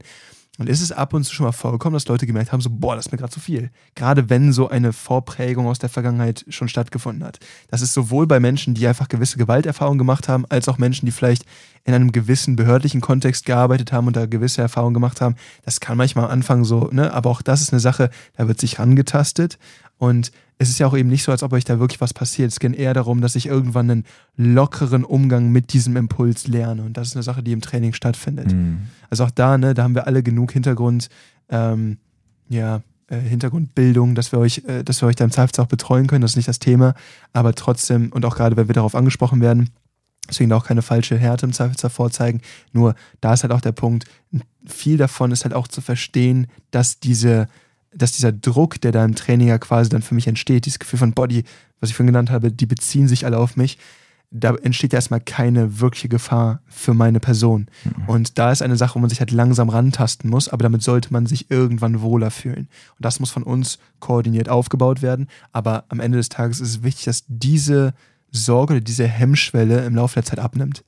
[0.59, 2.95] Und ist es ab und zu schon mal vorgekommen, dass Leute gemerkt haben, so, boah,
[2.95, 3.71] das ist mir gerade zu viel.
[3.95, 7.39] Gerade wenn so eine Vorprägung aus der Vergangenheit schon stattgefunden hat.
[7.69, 11.11] Das ist sowohl bei Menschen, die einfach gewisse Gewalterfahrungen gemacht haben, als auch Menschen, die
[11.11, 11.45] vielleicht
[11.85, 15.35] in einem gewissen behördlichen Kontext gearbeitet haben und da gewisse Erfahrungen gemacht haben.
[15.65, 18.59] Das kann manchmal am Anfang so, ne, aber auch das ist eine Sache, da wird
[18.59, 19.57] sich rangetastet.
[19.97, 22.51] Und es ist ja auch eben nicht so, als ob euch da wirklich was passiert.
[22.51, 24.05] Es geht eher darum, dass ich irgendwann einen
[24.37, 26.83] lockeren Umgang mit diesem Impuls lerne.
[26.83, 28.53] Und das ist eine Sache, die im Training stattfindet.
[28.53, 28.87] Mhm.
[29.09, 31.09] Also auch da, ne, da haben wir alle genug Hintergrund,
[31.49, 31.97] ähm,
[32.49, 36.07] ja, äh, Hintergrundbildung, dass wir euch, äh, dass wir euch da im Zweifelsfall auch betreuen
[36.07, 36.21] können.
[36.21, 36.95] Das ist nicht das Thema.
[37.33, 39.69] Aber trotzdem, und auch gerade, wenn wir darauf angesprochen werden,
[40.29, 42.41] deswegen auch keine falsche Härte im Zweifelsfall vorzeigen.
[42.71, 44.05] Nur da ist halt auch der Punkt,
[44.65, 47.47] viel davon ist halt auch zu verstehen, dass diese,
[47.95, 50.99] dass dieser Druck, der da im Training ja quasi dann für mich entsteht, dieses Gefühl
[50.99, 51.43] von Body,
[51.79, 53.77] was ich vorhin genannt habe, die beziehen sich alle auf mich,
[54.35, 57.67] da entsteht ja erstmal keine wirkliche Gefahr für meine Person.
[58.07, 61.13] Und da ist eine Sache, wo man sich halt langsam rantasten muss, aber damit sollte
[61.13, 62.67] man sich irgendwann wohler fühlen.
[62.97, 65.27] Und das muss von uns koordiniert aufgebaut werden.
[65.51, 67.93] Aber am Ende des Tages ist es wichtig, dass diese
[68.31, 70.83] Sorge oder diese Hemmschwelle im Laufe der Zeit abnimmt.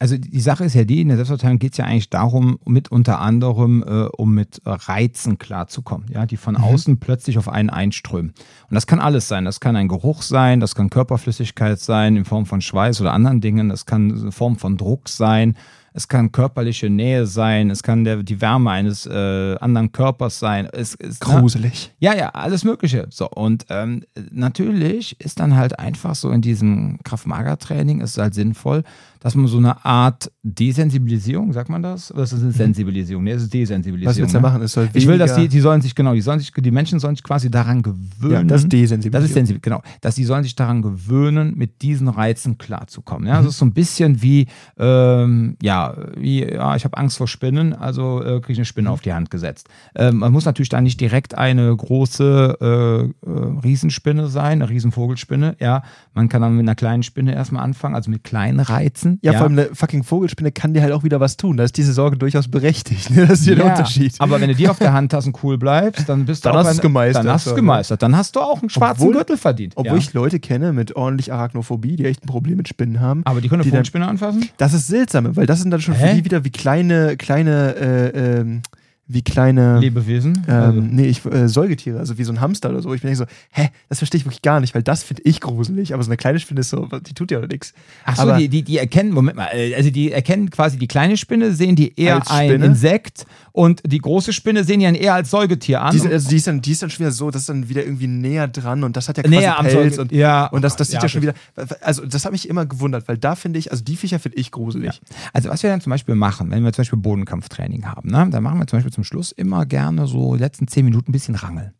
[0.00, 2.92] Also die Sache ist ja die, in der Selbstverteilung geht es ja eigentlich darum, mit
[2.92, 6.62] unter anderem, äh, um mit Reizen klarzukommen, ja, die von Mhm.
[6.62, 8.32] außen plötzlich auf einen einströmen.
[8.70, 9.44] Und das kann alles sein.
[9.44, 13.40] Das kann ein Geruch sein, das kann Körperflüssigkeit sein in Form von Schweiß oder anderen
[13.40, 15.56] Dingen, das kann eine Form von Druck sein,
[15.94, 20.68] es kann körperliche Nähe sein, es kann der, die Wärme eines äh, anderen Körpers sein.
[20.70, 21.40] Es, es, ne?
[21.40, 21.92] Gruselig.
[21.98, 23.08] Ja, ja, alles Mögliche.
[23.10, 28.84] So, und ähm, natürlich ist dann halt einfach so in diesem Kraft-Mager-Training ist halt sinnvoll,
[29.20, 32.12] dass man so eine Art Desensibilisierung, sagt man das?
[32.12, 33.24] Oder ist das eine Sensibilisierung?
[33.24, 34.06] Nee, es ist Desensibilisierung.
[34.06, 34.08] Mhm.
[34.10, 34.42] Was willst du ne?
[34.42, 34.62] da machen?
[34.62, 36.98] Es soll Ich will, dass die, die sollen sich, genau, die sollen sich, die Menschen
[37.00, 38.32] sollen sich quasi daran gewöhnen.
[38.32, 39.12] Ja, das ist Desensibilisierung.
[39.12, 39.82] Das ist sensibil, genau.
[40.00, 43.26] Dass die sollen sich daran gewöhnen, mit diesen Reizen klarzukommen.
[43.28, 43.44] Ja, Mhm.
[43.44, 44.46] das ist so ein bisschen wie,
[44.78, 48.64] ähm, ja, wie, ja, ich habe Angst vor Spinnen, also äh, kriege ich eine Mhm.
[48.66, 49.68] Spinne auf die Hand gesetzt.
[49.94, 55.56] Ähm, man muss natürlich da nicht direkt eine große äh, äh, Riesenspinne sein, eine Riesenvogelspinne.
[55.60, 55.82] Ja,
[56.14, 59.07] man kann dann mit einer kleinen Spinne erstmal anfangen, also mit kleinen Reizen.
[59.22, 61.56] Ja, vor allem eine fucking Vogelspinne kann dir halt auch wieder was tun.
[61.56, 63.10] Da ist diese Sorge durchaus berechtigt.
[63.14, 63.26] Ne?
[63.26, 64.14] Das ist hier der Ja, Unterschied.
[64.18, 66.58] Aber wenn du die auf der Hand hast und cool bleibst, dann bist du Dann
[66.58, 68.02] auch hast ein- gemeistert, Dann hast du es gemeistert.
[68.02, 69.72] Dann hast du auch einen schwarzen Obwohl- Gürtel verdient.
[69.76, 69.98] Obwohl ja.
[69.98, 73.22] ich Leute kenne mit ordentlich Arachnophobie, die echt ein Problem mit Spinnen haben.
[73.24, 74.48] aber die können eine die dann- Vogelspinne anfassen?
[74.58, 76.14] Das ist seltsame, weil das sind dann schon für Hä?
[76.16, 78.62] die wieder wie kleine, kleine, äh, ähm,
[79.10, 79.78] wie kleine.
[79.80, 80.44] Lebewesen?
[80.48, 82.92] Ähm, Also- Nee, ich, äh, Säugetiere, also wie so ein Hamster oder so.
[82.92, 85.94] Ich bin so, hä, das verstehe ich wirklich gar nicht, weil das finde ich gruselig.
[85.94, 87.72] Aber so eine kleine Spinne ist so, die tut ja nichts.
[88.04, 90.86] Ach so, aber- die, die, die erkennen, Moment mal, äh, also die erkennen quasi die
[90.88, 92.62] kleine Spinne, sehen die eher Als ein?
[92.62, 95.92] Insekt und die große Spinne sehen die dann eher als Säugetier an.
[95.92, 97.68] Die, ist- also die, ist dann, die ist dann schon wieder so, das ist dann
[97.68, 100.62] wieder irgendwie näher dran und das hat ja quasi näher am Pelz und, ja, und
[100.62, 101.34] das, das sieht ja, ja, schon wieder.
[101.80, 104.50] Also, das hat mich immer gewundert, weil da finde ich, also die Viecher finde ich
[104.50, 105.00] gruselig.
[105.32, 108.42] Also was wir dann zum Beispiel machen, wenn wir zum Beispiel Bodenkampftraining haben, ne, dann
[108.42, 111.36] machen wir zum Beispiel zum Schluss immer gerne so die letzten zehn Minuten ein bisschen
[111.36, 111.72] rangeln.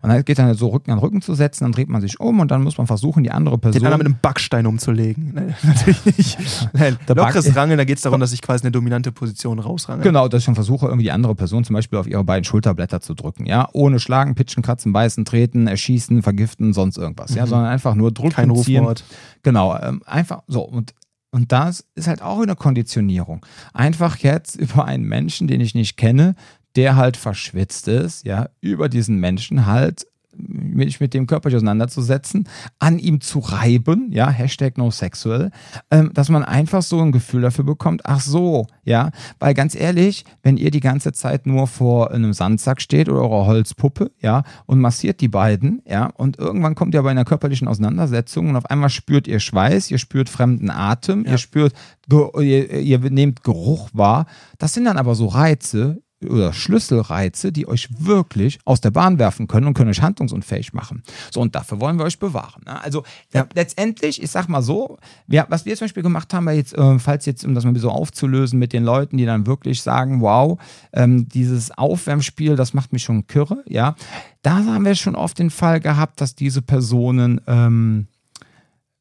[0.00, 2.40] Und dann geht dann so Rücken an Rücken zu setzen, dann dreht man sich um
[2.40, 3.80] und dann muss man versuchen, die andere Person.
[3.80, 5.32] Den anderen mit einem Backstein umzulegen.
[5.34, 6.38] Nein, natürlich nicht.
[6.72, 9.58] Nein, Der Back- lockeres Rangeln, da geht es darum, dass ich quasi eine dominante Position
[9.58, 10.02] rausrange.
[10.02, 13.02] Genau, dass ich dann versuche, irgendwie die andere Person zum Beispiel auf ihre beiden Schulterblätter
[13.02, 13.44] zu drücken.
[13.44, 17.34] Ja, ohne Schlagen, Pitchen, Kratzen, Beißen, Treten, Erschießen, Vergiften, sonst irgendwas.
[17.34, 18.50] Ja, sondern einfach nur drücken, Kein.
[18.50, 19.04] Rufmord.
[19.42, 20.62] Genau, ähm, einfach so.
[20.62, 20.94] Und,
[21.30, 23.46] und das ist halt auch eine Konditionierung.
[23.74, 26.34] Einfach jetzt über einen Menschen, den ich nicht kenne,
[26.76, 30.06] der halt verschwitzt ist, ja, über diesen Menschen halt
[30.36, 32.48] mich mit dem körperlich auseinanderzusetzen,
[32.78, 35.50] an ihm zu reiben, ja, Hashtag no sexual,
[35.90, 40.24] ähm, dass man einfach so ein Gefühl dafür bekommt, ach so, ja, weil ganz ehrlich,
[40.42, 44.80] wenn ihr die ganze Zeit nur vor einem Sandsack steht oder eurer Holzpuppe, ja, und
[44.80, 48.90] massiert die beiden, ja, und irgendwann kommt ihr bei einer körperlichen Auseinandersetzung und auf einmal
[48.90, 51.74] spürt ihr Schweiß, ihr spürt fremden Atem, ihr spürt,
[52.10, 54.26] ihr, ihr nehmt Geruch wahr,
[54.58, 59.48] das sind dann aber so Reize, oder Schlüsselreize, die euch wirklich aus der Bahn werfen
[59.48, 61.02] können und können euch handlungsunfähig machen.
[61.30, 62.62] So, und dafür wollen wir euch bewahren.
[62.66, 62.82] Ne?
[62.82, 63.46] Also Ja.
[63.54, 66.98] letztendlich, ich sag mal so, wir, was wir zum Beispiel gemacht haben, war jetzt, äh,
[66.98, 70.58] falls jetzt, um das mal so aufzulösen mit den Leuten, die dann wirklich sagen, wow,
[70.92, 73.94] ähm, dieses Aufwärmspiel, das macht mich schon kirre, ja,
[74.42, 78.06] da haben wir schon oft den Fall gehabt, dass diese Personen ähm,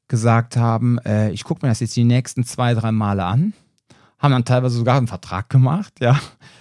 [0.07, 3.53] gesagt haben, äh, ich gucke mir das jetzt die nächsten zwei, drei Male an
[4.21, 6.19] haben dann teilweise sogar einen Vertrag gemacht, ja.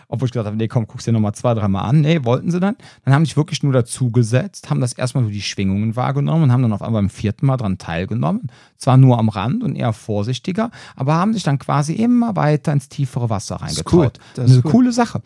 [0.09, 2.01] Obwohl ich gesagt habe, nee, komm, guck's dir nochmal zwei, dreimal an.
[2.01, 2.75] Nee, wollten sie dann.
[3.05, 6.63] Dann haben sich wirklich nur dazugesetzt, haben das erstmal so die Schwingungen wahrgenommen und haben
[6.63, 8.51] dann auf einmal beim vierten Mal dran teilgenommen.
[8.77, 12.89] Zwar nur am Rand und eher vorsichtiger, aber haben sich dann quasi immer weiter ins
[12.89, 13.93] tiefere Wasser ist reingetraut.
[13.93, 14.11] cool.
[14.35, 14.71] Das ist Eine cool.
[14.73, 15.23] coole Sache.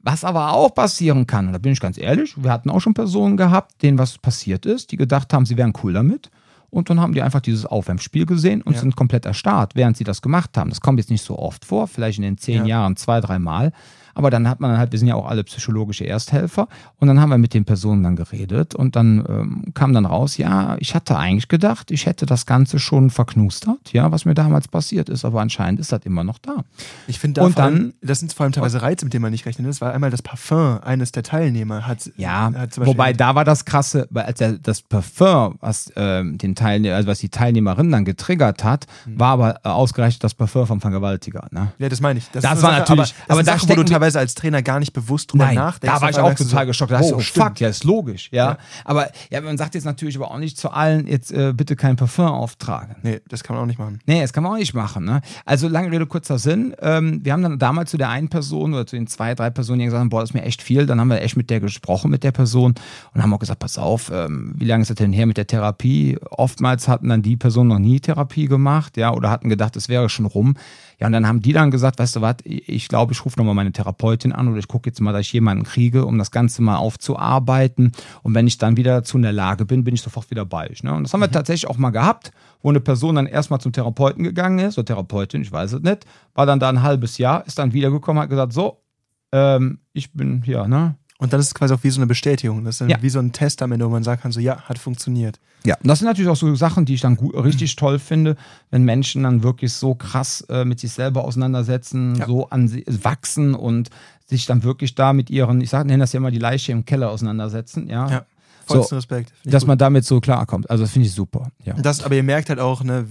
[0.00, 2.94] Was aber auch passieren kann, und da bin ich ganz ehrlich, wir hatten auch schon
[2.94, 6.30] Personen gehabt, denen was passiert ist, die gedacht haben, sie wären cool damit.
[6.72, 8.80] Und dann haben die einfach dieses Aufwärmspiel gesehen und Ja.
[8.80, 10.70] sind komplett erstarrt, während sie das gemacht haben.
[10.70, 12.78] Das kommt jetzt nicht so oft vor, vielleicht in den zehn Ja.
[12.80, 13.72] Jahren zwei, dreimal.
[14.14, 17.30] Aber dann hat man halt, wir sind ja auch alle psychologische Ersthelfer, und dann haben
[17.30, 21.16] wir mit den Personen dann geredet und dann ähm, kam dann raus, ja, ich hatte
[21.16, 25.40] eigentlich gedacht, ich hätte das Ganze schon verknustert, ja, was mir damals passiert ist, aber
[25.40, 26.64] anscheinend ist das immer noch da.
[27.06, 29.22] Ich finde da Und vor allem, dann- das sind vor allem teilweise Reize, mit denen
[29.22, 29.66] man nicht rechnet.
[29.66, 31.86] Das war einmal das Parfum eines der Teilnehmer.
[31.86, 36.38] Hat, Ja, hat wobei da war das krasse, weil als er das Parfum, was ähm,
[36.38, 39.18] den Teilnehmer, also was die Teilnehmerin dann getriggert hat, Hm.
[39.18, 41.46] war aber äh, ausgerechnet das Parfum vom Vergewaltiger.
[41.50, 41.72] Ne?
[41.78, 42.28] Ja, das meine ich.
[42.32, 44.80] Das eine war Sache, natürlich- aber, aber das da Sache, stecken- teilweise als Trainer gar
[44.80, 45.94] nicht bewusst drüber Nein, nachdenkst.
[45.94, 46.92] da war ich auch total so, geschockt.
[46.92, 47.46] Da oh, oh, stimmt.
[47.46, 48.52] fuck, ja, ist logisch, ja.
[48.52, 48.58] Ja.
[48.84, 51.96] Aber ja, man sagt jetzt natürlich aber auch nicht zu allen, jetzt äh, bitte kein
[51.96, 52.96] Parfum auftragen.
[53.02, 54.00] Nee, das kann man auch nicht machen.
[54.06, 55.04] Nee, das kann man auch nicht machen.
[55.04, 55.20] Ne?
[55.44, 56.74] Also lange Rede, kurzer Sinn.
[56.80, 59.78] Ähm, wir haben dann damals zu der einen Person oder zu den zwei, drei Personen,
[59.78, 60.86] die gesagt haben, boah, das ist mir echt viel.
[60.86, 62.74] Dann haben wir echt mit der gesprochen, mit der Person
[63.14, 65.46] und haben auch gesagt, pass auf, ähm, wie lange ist das denn her mit der
[65.46, 66.18] Therapie?
[66.30, 70.08] oftmals hatten dann die Personen noch nie Therapie gemacht, ja, oder hatten gedacht, es wäre
[70.08, 70.54] schon rum.
[71.02, 73.56] Ja, und dann haben die dann gesagt, weißt du was, ich glaube, ich rufe nochmal
[73.56, 76.62] meine Therapeutin an oder ich gucke jetzt mal, dass ich jemanden kriege, um das Ganze
[76.62, 77.90] mal aufzuarbeiten.
[78.22, 80.70] Und wenn ich dann wieder dazu in der Lage bin, bin ich sofort wieder bei
[80.70, 80.84] euch.
[80.84, 80.94] Ne?
[80.94, 81.32] Und das haben wir mhm.
[81.32, 82.30] tatsächlich auch mal gehabt,
[82.62, 86.06] wo eine Person dann erstmal zum Therapeuten gegangen ist, oder Therapeutin, ich weiß es nicht,
[86.34, 88.84] war dann da ein halbes Jahr, ist dann wiedergekommen, hat gesagt, so,
[89.32, 90.94] ähm, ich bin hier, ne?
[91.22, 92.64] Und dann ist es quasi auch wie so eine Bestätigung.
[92.64, 93.00] Das ist ja.
[93.00, 95.38] wie so ein Test am Ende, wo man sagen kann, so ja, hat funktioniert.
[95.64, 98.36] Ja, und das sind natürlich auch so Sachen, die ich dann gut, richtig toll finde,
[98.72, 102.26] wenn Menschen dann wirklich so krass äh, mit sich selber auseinandersetzen, ja.
[102.26, 103.90] so an sie wachsen und
[104.26, 106.86] sich dann wirklich da mit ihren, ich sage, nenne das ja immer die Leiche im
[106.86, 108.10] Keller auseinandersetzen, ja.
[108.10, 108.26] ja.
[108.66, 109.32] Vollsten so, Respekt.
[109.44, 109.68] Dass gut.
[109.68, 110.70] man damit so klarkommt.
[110.70, 111.50] Also das finde ich super.
[111.64, 111.74] Ja.
[111.74, 113.06] Das, aber ihr merkt halt auch, ne,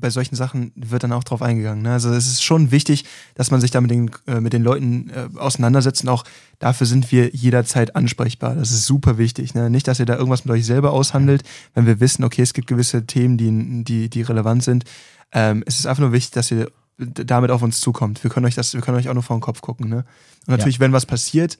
[0.00, 1.82] bei solchen Sachen wird dann auch drauf eingegangen.
[1.82, 1.92] Ne?
[1.92, 5.10] Also es ist schon wichtig, dass man sich da mit den, äh, mit den Leuten
[5.10, 6.24] äh, auseinandersetzt und auch
[6.58, 8.54] dafür sind wir jederzeit ansprechbar.
[8.54, 9.54] Das ist super wichtig.
[9.54, 9.70] Ne?
[9.70, 11.42] Nicht, dass ihr da irgendwas mit euch selber aushandelt,
[11.74, 14.84] wenn wir wissen, okay, es gibt gewisse Themen, die, die, die relevant sind.
[15.32, 18.22] Ähm, es ist einfach nur wichtig, dass ihr damit auf uns zukommt.
[18.22, 19.88] Wir können euch das, wir können euch auch nur vor den Kopf gucken.
[19.88, 20.04] Ne?
[20.46, 20.80] Und natürlich, ja.
[20.80, 21.58] wenn was passiert,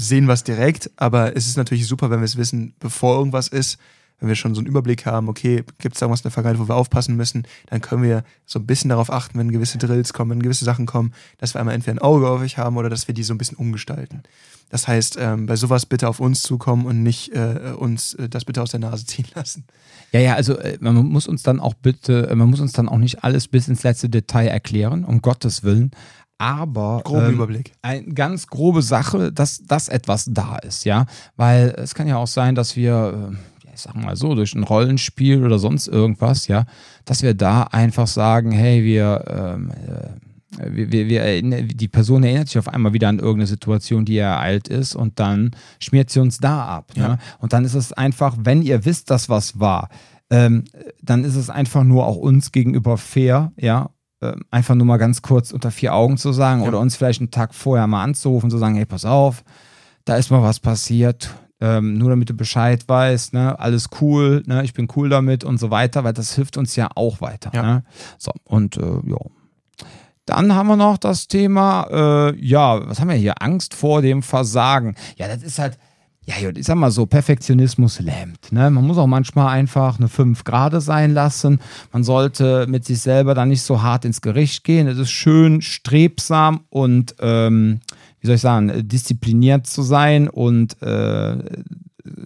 [0.00, 3.48] sehen wir es direkt, aber es ist natürlich super, wenn wir es wissen, bevor irgendwas
[3.48, 3.78] ist,
[4.20, 6.68] wenn wir schon so einen Überblick haben, okay, gibt es irgendwas in der Vergangenheit, wo
[6.68, 10.30] wir aufpassen müssen, dann können wir so ein bisschen darauf achten, wenn gewisse Drills kommen,
[10.30, 13.08] wenn gewisse Sachen kommen, dass wir einmal entweder ein Auge auf euch haben oder dass
[13.08, 14.22] wir die so ein bisschen umgestalten.
[14.68, 18.44] Das heißt, ähm, bei sowas bitte auf uns zukommen und nicht äh, uns äh, das
[18.44, 19.64] bitte aus der Nase ziehen lassen.
[20.12, 22.88] Ja, ja, also äh, man muss uns dann auch bitte, äh, man muss uns dann
[22.88, 25.90] auch nicht alles bis ins letzte Detail erklären, um Gottes Willen
[26.40, 27.72] aber ähm, Überblick.
[27.82, 32.26] Eine ganz grobe Sache, dass das etwas da ist, ja, weil es kann ja auch
[32.26, 36.64] sein, dass wir äh, ich sag mal so durch ein Rollenspiel oder sonst irgendwas, ja,
[37.04, 40.10] dass wir da einfach sagen, hey, wir ähm, äh,
[40.58, 44.66] wir, wir, wir, die Person erinnert sich auf einmal wieder an irgendeine Situation, die ereilt
[44.66, 46.92] ist und dann schmiert sie uns da ab.
[46.96, 47.08] Ja.
[47.08, 47.18] Ne?
[47.38, 49.88] Und dann ist es einfach, wenn ihr wisst, dass was war,
[50.28, 50.64] ähm,
[51.02, 53.90] dann ist es einfach nur auch uns gegenüber fair, ja,
[54.22, 56.68] ähm, einfach nur mal ganz kurz unter vier Augen zu sagen ja.
[56.68, 59.44] oder uns vielleicht einen Tag vorher mal anzurufen, zu sagen, hey, pass auf,
[60.04, 64.62] da ist mal was passiert, ähm, nur damit du Bescheid weißt, ne, alles cool, ne,
[64.64, 67.50] ich bin cool damit und so weiter, weil das hilft uns ja auch weiter.
[67.54, 67.62] Ja.
[67.62, 67.84] Ne?
[68.18, 69.18] So, und äh, ja.
[70.26, 73.42] Dann haben wir noch das Thema, äh, ja, was haben wir hier?
[73.42, 74.94] Angst vor dem Versagen.
[75.16, 75.78] Ja, das ist halt,
[76.26, 78.52] ja, ich sag mal so, Perfektionismus lähmt.
[78.52, 78.70] Ne?
[78.70, 81.60] Man muss auch manchmal einfach eine 5 Grade sein lassen.
[81.92, 84.86] Man sollte mit sich selber dann nicht so hart ins Gericht gehen.
[84.86, 87.80] Es ist schön strebsam und, ähm,
[88.20, 91.38] wie soll ich sagen, diszipliniert zu sein und äh,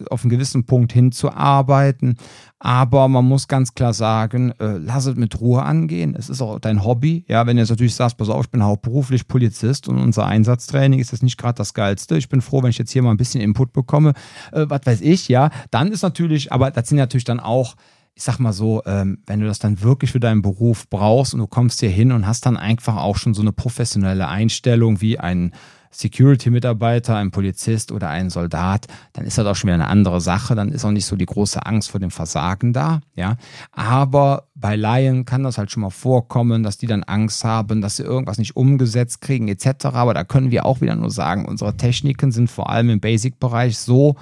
[0.09, 2.17] auf einen gewissen Punkt hinzuarbeiten.
[2.59, 6.15] Aber man muss ganz klar sagen, äh, lass es mit Ruhe angehen.
[6.17, 7.25] Es ist auch dein Hobby.
[7.27, 10.99] Ja, wenn du jetzt natürlich sagst, pass auf, ich bin hauptberuflich Polizist und unser Einsatztraining
[10.99, 12.17] ist jetzt nicht gerade das Geilste.
[12.17, 14.13] Ich bin froh, wenn ich jetzt hier mal ein bisschen Input bekomme.
[14.51, 15.49] Äh, was weiß ich, ja.
[15.71, 17.75] Dann ist natürlich, aber das sind natürlich dann auch
[18.17, 21.41] ich sag mal so, ähm, wenn du das dann wirklich für deinen Beruf brauchst und
[21.41, 25.19] du kommst hier hin und hast dann einfach auch schon so eine professionelle Einstellung wie
[25.19, 25.51] ein
[25.97, 30.55] Security-Mitarbeiter, ein Polizist oder ein Soldat, dann ist das auch schon wieder eine andere Sache.
[30.55, 33.01] Dann ist auch nicht so die große Angst vor dem Versagen da.
[33.15, 33.37] Ja,
[33.71, 37.97] aber bei Laien kann das halt schon mal vorkommen, dass die dann Angst haben, dass
[37.97, 39.85] sie irgendwas nicht umgesetzt kriegen etc.
[39.85, 43.77] Aber da können wir auch wieder nur sagen, unsere Techniken sind vor allem im Basic-Bereich
[43.77, 44.15] so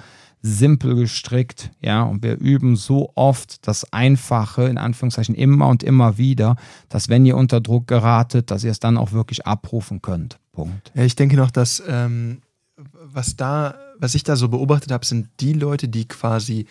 [0.46, 6.18] simpel gestrickt, ja, und wir üben so oft das Einfache, in Anführungszeichen, immer und immer
[6.18, 6.56] wieder,
[6.90, 10.38] dass wenn ihr unter Druck geratet, dass ihr es dann auch wirklich abrufen könnt.
[10.52, 10.92] Punkt.
[10.94, 12.42] Ja, ich denke noch, dass ähm,
[12.76, 16.66] was da, was ich da so beobachtet habe, sind die Leute, die quasi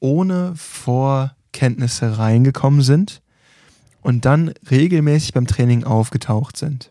[0.00, 3.22] ohne Vorkenntnisse reingekommen sind
[4.02, 6.90] und dann regelmäßig beim Training aufgetaucht sind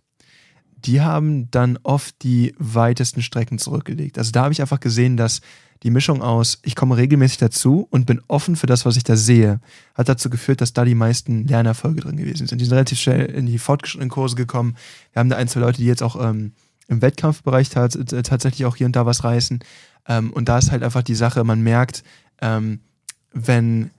[0.85, 4.17] die haben dann oft die weitesten Strecken zurückgelegt.
[4.17, 5.41] Also da habe ich einfach gesehen, dass
[5.83, 9.17] die Mischung aus, ich komme regelmäßig dazu und bin offen für das, was ich da
[9.17, 9.59] sehe,
[9.95, 12.59] hat dazu geführt, dass da die meisten Lernerfolge drin gewesen sind.
[12.59, 14.75] Die sind relativ schnell in die fortgeschrittenen Kurse gekommen.
[15.11, 16.53] Wir haben da ein, zwei Leute, die jetzt auch ähm,
[16.87, 19.59] im Wettkampfbereich tatsächlich auch hier und da was reißen.
[20.07, 22.03] Ähm, und da ist halt einfach die Sache, man merkt,
[22.41, 22.79] ähm,
[23.33, 23.91] wenn,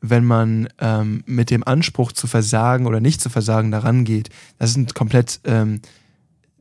[0.00, 4.72] wenn man ähm, mit dem Anspruch zu versagen oder nicht zu versagen daran geht, das
[4.72, 5.80] sind komplett ähm,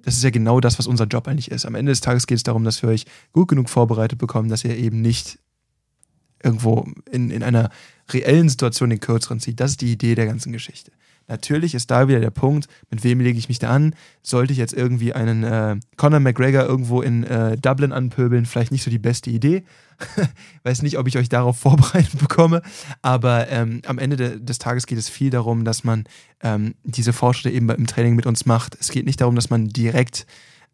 [0.07, 1.65] das ist ja genau das, was unser Job eigentlich ist.
[1.65, 3.03] Am Ende des Tages geht es darum, dass wir euch
[3.33, 5.37] gut genug vorbereitet bekommen, dass ihr eben nicht
[6.41, 7.69] irgendwo in, in einer
[8.07, 9.59] reellen Situation den Kürzeren zieht.
[9.59, 10.93] Das ist die Idee der ganzen Geschichte.
[11.27, 13.93] Natürlich ist da wieder der Punkt, mit wem lege ich mich da an?
[14.23, 18.45] Sollte ich jetzt irgendwie einen äh, Conor McGregor irgendwo in äh, Dublin anpöbeln?
[18.45, 19.63] Vielleicht nicht so die beste Idee.
[20.63, 22.61] Weiß nicht, ob ich euch darauf vorbereitet bekomme,
[23.01, 26.05] aber ähm, am Ende de des Tages geht es viel darum, dass man
[26.41, 28.77] ähm, diese Fortschritte eben im Training mit uns macht.
[28.79, 30.25] Es geht nicht darum, dass man direkt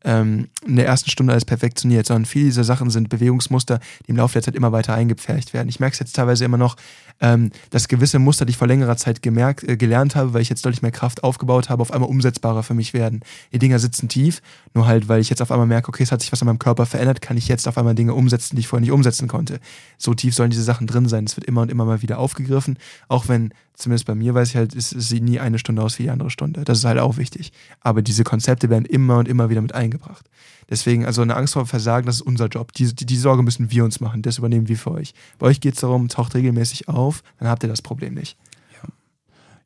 [0.04, 4.18] ähm, in der ersten Stunde alles perfektioniert, sondern viele dieser Sachen sind Bewegungsmuster, die im
[4.18, 5.70] Laufe der Zeit immer weiter eingepfercht werden.
[5.70, 6.76] Ich merke es jetzt teilweise immer noch,
[7.24, 10.50] ähm, dass gewisse Muster, die ich vor längerer Zeit gemerkt, äh, gelernt habe, weil ich
[10.50, 13.22] jetzt deutlich mehr Kraft aufgebaut habe, auf einmal umsetzbarer für mich werden.
[13.54, 14.42] Die Dinger sitzen tief,
[14.74, 16.60] nur halt, weil ich jetzt auf einmal merke, okay, es hat sich was an meinem
[16.60, 19.60] Körper verändert, kann ich jetzt auf einmal Dinge umsetzen, die ich vorher nicht umsetzen konnte.
[19.98, 21.26] So tief sollen diese Sachen drin sein.
[21.26, 24.56] Es wird immer und immer mal wieder aufgegriffen, auch wenn zumindest bei mir weiß ich
[24.56, 26.64] halt, es sieht nie eine Stunde aus wie die andere Stunde.
[26.64, 27.52] Das ist halt auch wichtig.
[27.82, 30.30] Aber diese Konzepte werden immer und immer wieder mit eingebracht.
[30.70, 32.72] Deswegen, also eine Angst vor Versagen, das ist unser Job.
[32.74, 34.22] Die, die, die Sorge müssen wir uns machen.
[34.22, 35.14] Das übernehmen wir für euch.
[35.40, 38.38] Bei euch geht es darum, taucht regelmäßig auf, dann habt ihr das Problem nicht.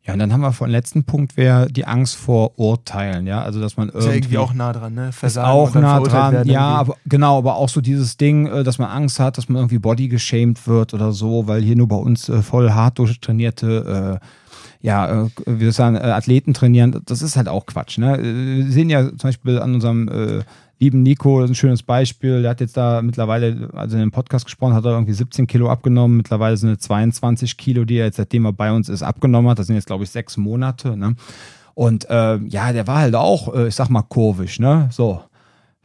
[0.07, 3.41] Ja, und dann haben wir vor dem letzten Punkt wäre die Angst vor Urteilen, ja,
[3.41, 5.11] also dass man irgendwie, ist ja irgendwie auch nah dran, ne?
[5.11, 8.77] Versagen ist auch nah dran, ja, aber genau, aber auch so dieses Ding, äh, dass
[8.77, 11.97] man Angst hat, dass man irgendwie body geshamed wird oder so, weil hier nur bei
[11.97, 14.25] uns äh, voll hart durchtrainierte äh,
[14.81, 17.97] ja, äh, wie soll ich sagen, äh, Athleten trainieren, das ist halt auch Quatsch.
[17.97, 18.17] Ne?
[18.21, 20.43] Wir sehen ja zum Beispiel an unserem äh,
[20.79, 22.41] lieben Nico, das ist ein schönes Beispiel.
[22.41, 25.69] Der hat jetzt da mittlerweile, also in dem Podcast gesprochen, hat er irgendwie 17 Kilo
[25.69, 26.17] abgenommen.
[26.17, 29.59] Mittlerweile sind es 22 Kilo, die er jetzt, seitdem er bei uns ist, abgenommen hat.
[29.59, 30.95] Das sind jetzt, glaube ich, sechs Monate.
[30.95, 31.15] Ne?
[31.73, 34.89] Und äh, ja, der war halt auch, äh, ich sag mal, kurvisch, ne?
[34.91, 35.21] So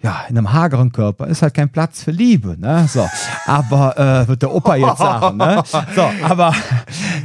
[0.03, 2.87] ja, in einem hageren Körper ist halt kein Platz für Liebe, ne?
[2.89, 3.09] So,
[3.47, 5.63] aber äh, wird der Opa jetzt sagen, ne?
[5.95, 6.53] So, aber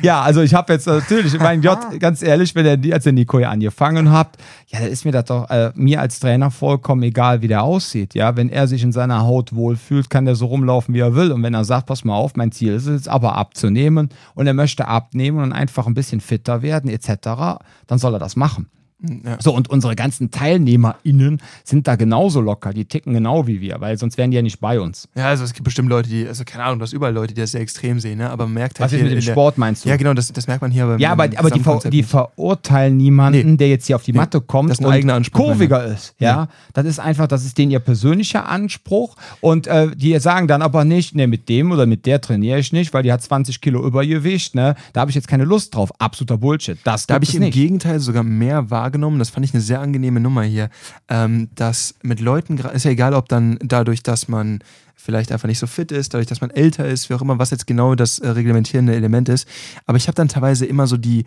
[0.02, 3.40] ja, also ich habe jetzt natürlich, mein Gott, ganz ehrlich, wenn ihr als ihr Nico
[3.40, 4.38] ja angefangen habt,
[4.68, 8.14] ja, dann ist mir das doch äh, mir als Trainer vollkommen egal, wie der aussieht,
[8.14, 8.36] ja.
[8.36, 11.32] Wenn er sich in seiner Haut wohlfühlt, kann der so rumlaufen, wie er will.
[11.32, 14.54] Und wenn er sagt, pass mal auf, mein Ziel ist es aber abzunehmen und er
[14.54, 18.68] möchte abnehmen und einfach ein bisschen fitter werden etc., dann soll er das machen.
[19.00, 19.38] Ja.
[19.40, 23.96] So, und unsere ganzen TeilnehmerInnen sind da genauso locker, die ticken genau wie wir, weil
[23.98, 25.08] sonst wären die ja nicht bei uns.
[25.14, 27.42] Ja, also es gibt bestimmt Leute, die, also keine Ahnung, du hast überall Leute, die
[27.42, 28.30] das sehr extrem sehen, ne?
[28.30, 28.92] aber man merkt halt.
[28.92, 29.90] Was ist mit dem Sport meinst du?
[29.90, 30.98] Ja, genau, das, das merkt man hier aber.
[31.00, 33.58] Ja, aber, aber die, ver die verurteilen niemanden, nee.
[33.58, 34.18] der jetzt hier auf die nee.
[34.18, 35.94] Matte kommt das ist ein eigener Anspruch, kurviger meine.
[35.94, 36.16] ist.
[36.18, 36.28] Ja?
[36.28, 36.48] ja?
[36.74, 40.86] das ist einfach, das ist denen ihr persönlicher Anspruch und äh, die sagen dann aber
[40.86, 43.86] nicht, ne, mit dem oder mit der trainiere ich nicht, weil die hat 20 Kilo
[43.86, 44.76] Übergewicht, ne?
[44.94, 45.92] da habe ich jetzt keine Lust drauf.
[46.00, 46.80] Absoluter Bullshit.
[46.84, 47.48] Das da habe ich im.
[47.58, 50.70] Gegenteil sogar mehr wahrgenommen, das fand ich eine sehr angenehme Nummer hier,
[51.10, 54.60] ähm, dass mit Leuten, ist ja egal, ob dann dadurch, dass man
[54.96, 57.52] vielleicht einfach nicht so fit ist, dadurch, dass man älter ist, wie auch immer, was
[57.52, 59.46] jetzt genau das äh, reglementierende Element ist.
[59.86, 61.26] Aber ich habe dann teilweise immer so die,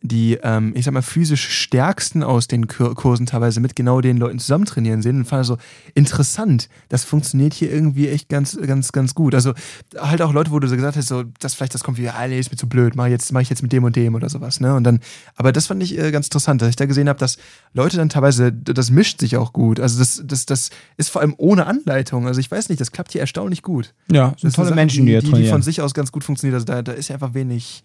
[0.00, 4.38] die, ähm, ich sag mal, physisch stärksten aus den Kursen teilweise mit genau den Leuten
[4.38, 5.58] zusammen trainieren sehen und fand so
[5.94, 6.68] interessant.
[6.88, 9.34] Das funktioniert hier irgendwie echt ganz, ganz, ganz gut.
[9.34, 9.54] Also
[9.96, 12.28] halt auch Leute, wo du so gesagt hast, so, das vielleicht das kommt wie, ah,
[12.28, 14.28] nee, ist mir zu blöd, mach, jetzt, mach ich jetzt mit dem und dem oder
[14.28, 14.74] sowas, ne?
[14.74, 15.00] Und dann,
[15.34, 17.36] aber das fand ich äh, ganz interessant, dass ich da gesehen habe, dass
[17.72, 19.80] Leute dann teilweise, das mischt sich auch gut.
[19.80, 22.28] Also das, das, das ist vor allem ohne Anleitung.
[22.28, 23.94] Also ich weiß nicht, das klappt hier erstaunlich gut.
[24.12, 26.54] Ja, das sind tolle Sache, Menschen, die, die, die von sich aus ganz gut funktioniert.
[26.54, 27.82] Also da, da ist ja einfach wenig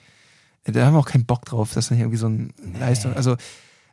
[0.66, 2.80] da haben wir auch keinen Bock drauf, dass dann irgendwie so ein nee.
[2.80, 3.36] Leistung, also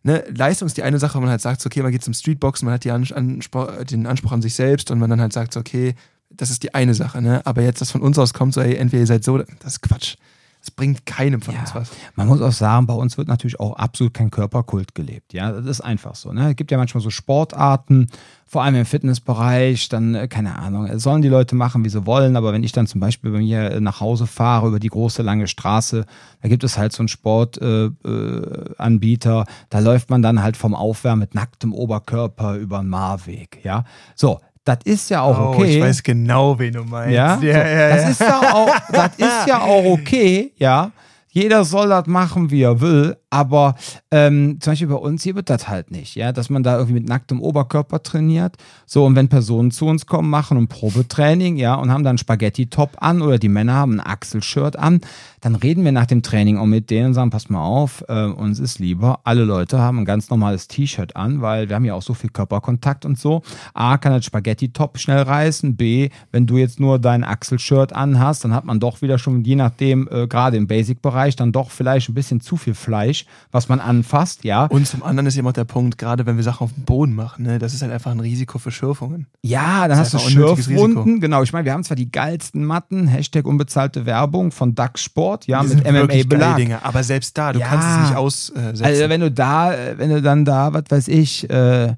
[0.03, 2.65] ne, Leistung ist die eine Sache, wo man halt sagt, okay, man geht zum Streetboxen,
[2.67, 5.95] man hat die Anspruch, den Anspruch an sich selbst und man dann halt sagt, okay,
[6.31, 7.45] das ist die eine Sache, ne?
[7.45, 9.83] Aber jetzt, das von uns aus kommt, so, ey, entweder ihr seid so, das ist
[9.83, 10.17] Quatsch.
[10.61, 11.91] Das bringt keinem von ja, uns was.
[12.17, 15.33] Man muss auch sagen, bei uns wird natürlich auch absolut kein Körperkult gelebt.
[15.33, 16.33] Ja, das ist einfach so.
[16.33, 16.51] Ne?
[16.51, 18.09] Es gibt ja manchmal so Sportarten,
[18.45, 22.37] vor allem im Fitnessbereich, dann, äh, keine Ahnung, sollen die Leute machen, wie sie wollen,
[22.37, 25.23] aber wenn ich dann zum Beispiel bei mir äh, nach Hause fahre über die große
[25.23, 26.05] lange Straße,
[26.43, 30.75] da gibt es halt so einen Sportanbieter, äh, äh, da läuft man dann halt vom
[30.75, 33.85] Aufwärmen mit nacktem Oberkörper über den Marweg, ja.
[34.15, 34.41] So,
[34.77, 35.77] das ist ja auch oh, okay.
[35.79, 37.15] Ich weiß genau, wen du meinst.
[37.15, 37.97] Ja, ja, ja, ja.
[37.97, 40.91] Das, ist ja auch, das ist ja auch okay, ja.
[41.33, 43.77] Jeder soll das machen, wie er will, aber
[44.11, 46.95] ähm, zum Beispiel bei uns hier wird das halt nicht, ja, dass man da irgendwie
[46.95, 48.57] mit nacktem Oberkörper trainiert.
[48.85, 52.97] So, und wenn Personen zu uns kommen, machen ein Probetraining, ja, und haben dann Spaghetti-Top
[52.99, 55.01] an oder die Männer haben ein Achselshirt an,
[55.41, 58.25] dann reden wir nach dem Training auch mit denen und sagen, pass mal auf, äh,
[58.25, 61.95] uns ist lieber, alle Leute haben ein ganz normales T-Shirt an, weil wir haben ja
[61.95, 63.43] auch so viel Körperkontakt und so.
[63.73, 68.53] A, kann das Spaghetti-Top schnell reißen, B, wenn du jetzt nur dein Achselshirt anhast, dann
[68.53, 72.15] hat man doch wieder schon, je nachdem, äh, gerade im Basic-Bereich, dann doch vielleicht ein
[72.15, 74.67] bisschen zu viel Fleisch was man anfasst, ja.
[74.67, 77.15] Und zum anderen ist eben auch der Punkt, gerade wenn wir Sachen auf dem Boden
[77.15, 79.27] machen, ne, das ist halt einfach ein Risiko für Schürfungen.
[79.43, 81.21] Ja, dann hast du Schürfwunden.
[81.21, 85.47] Genau, ich meine, wir haben zwar die geilsten Matten, Hashtag unbezahlte Werbung von DAX Sport,
[85.47, 86.81] ja, mit MMA-Belag.
[86.83, 88.85] Aber selbst da, du ja, kannst es nicht aussetzen.
[88.85, 91.95] Also wenn du da, wenn du dann da, was weiß ich, äh,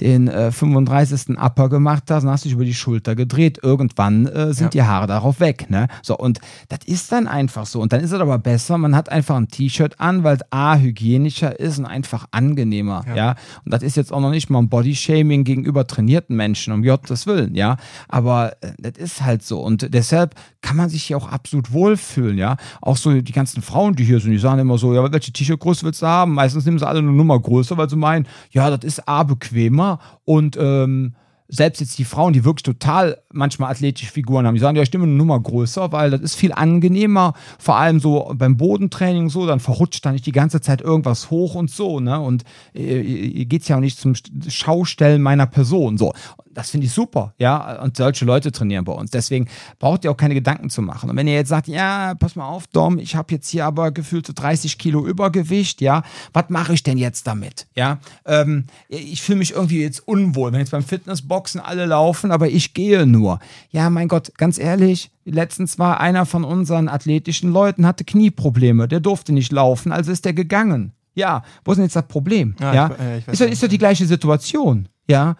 [0.00, 1.38] den äh, 35.
[1.38, 3.58] Upper gemacht hast, dann hast du dich über die Schulter gedreht.
[3.62, 4.82] Irgendwann äh, sind ja.
[4.82, 5.70] die Haare darauf weg.
[5.70, 5.88] Ne?
[6.02, 7.80] So, und das ist dann einfach so.
[7.80, 10.76] Und dann ist es aber besser, man hat einfach ein T-Shirt an, weil es A,
[10.76, 13.04] hygienischer ist und einfach angenehmer.
[13.08, 13.14] Ja.
[13.14, 13.34] ja.
[13.64, 17.26] Und das ist jetzt auch noch nicht mal ein Bodyshaming gegenüber trainierten Menschen, um Gottes
[17.26, 17.76] Willen, ja.
[18.08, 19.60] Aber äh, das ist halt so.
[19.60, 22.56] Und deshalb kann man sich hier auch absolut wohlfühlen, ja.
[22.80, 25.84] Auch so die ganzen Frauen, die hier sind, die sagen immer so, ja, welche T-Shirt-Größe
[25.84, 26.34] willst du haben?
[26.34, 29.83] Meistens nehmen sie alle eine Nummer größer, weil sie meinen, ja, das ist A bequemer
[29.84, 29.98] immer.
[30.24, 31.14] Und ähm,
[31.46, 34.92] selbst jetzt die Frauen, die wirklich total manchmal athletische Figuren haben, die sagen, ja, ich
[34.92, 39.46] nehme eine Nummer größer, weil das ist viel angenehmer, vor allem so beim Bodentraining so,
[39.46, 42.18] dann verrutscht da nicht die ganze Zeit irgendwas hoch und so, ne?
[42.18, 44.14] Und äh, ihr geht ja auch nicht zum
[44.48, 46.12] Schaustellen meiner Person, so
[46.54, 49.10] das finde ich super, ja, und solche Leute trainieren bei uns.
[49.10, 49.48] Deswegen
[49.78, 51.10] braucht ihr auch keine Gedanken zu machen.
[51.10, 53.90] Und wenn ihr jetzt sagt, ja, pass mal auf, Dom, ich habe jetzt hier aber
[53.90, 56.02] gefühlt so 30 Kilo Übergewicht, ja,
[56.32, 57.98] was mache ich denn jetzt damit, ja?
[58.24, 62.74] Ähm, ich fühle mich irgendwie jetzt unwohl, wenn jetzt beim Fitnessboxen alle laufen, aber ich
[62.74, 63.40] gehe nur.
[63.70, 69.00] Ja, mein Gott, ganz ehrlich, letztens war einer von unseren athletischen Leuten, hatte Knieprobleme, der
[69.00, 70.92] durfte nicht laufen, also ist der gegangen.
[71.14, 72.56] Ja, wo ist denn jetzt das Problem?
[72.60, 72.90] Ja, ja?
[72.90, 74.88] Ich, ich ist, doch, ist doch die gleiche Situation.
[75.06, 75.36] Ja,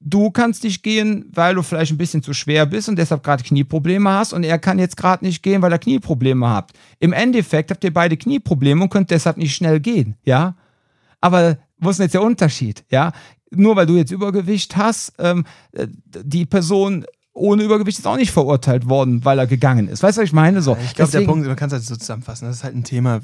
[0.00, 3.42] du kannst nicht gehen, weil du vielleicht ein bisschen zu schwer bist und deshalb gerade
[3.42, 6.72] Knieprobleme hast und er kann jetzt gerade nicht gehen, weil er Knieprobleme hat.
[6.98, 10.54] Im Endeffekt habt ihr beide Knieprobleme und könnt deshalb nicht schnell gehen, ja?
[11.20, 13.12] Aber wo ist denn jetzt der Unterschied, ja?
[13.50, 15.86] Nur weil du jetzt Übergewicht hast, ähm, äh,
[16.22, 20.02] die Person ohne Übergewicht ist auch nicht verurteilt worden, weil er gegangen ist.
[20.02, 20.62] Weißt du, was ich meine?
[20.62, 22.48] So, ich glaube, der Punkt, man kann es halt so zusammenfassen.
[22.48, 23.20] Das ist halt ein Thema,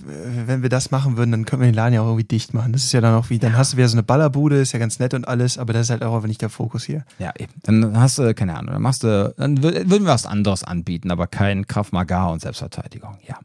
[0.46, 2.72] wenn wir das machen würden, dann könnten wir den Laden ja auch irgendwie dicht machen.
[2.72, 4.78] Das ist ja dann auch wie, dann hast du wieder so eine Ballerbude, ist ja
[4.78, 7.04] ganz nett und alles, aber das ist halt auch einfach nicht der Fokus hier.
[7.18, 7.52] Ja, eben.
[7.62, 11.26] Dann hast du, keine Ahnung, dann machst du, dann würden wir was anderes anbieten, aber
[11.26, 13.16] kein Kraft Maga und Selbstverteidigung.
[13.26, 13.38] Ja.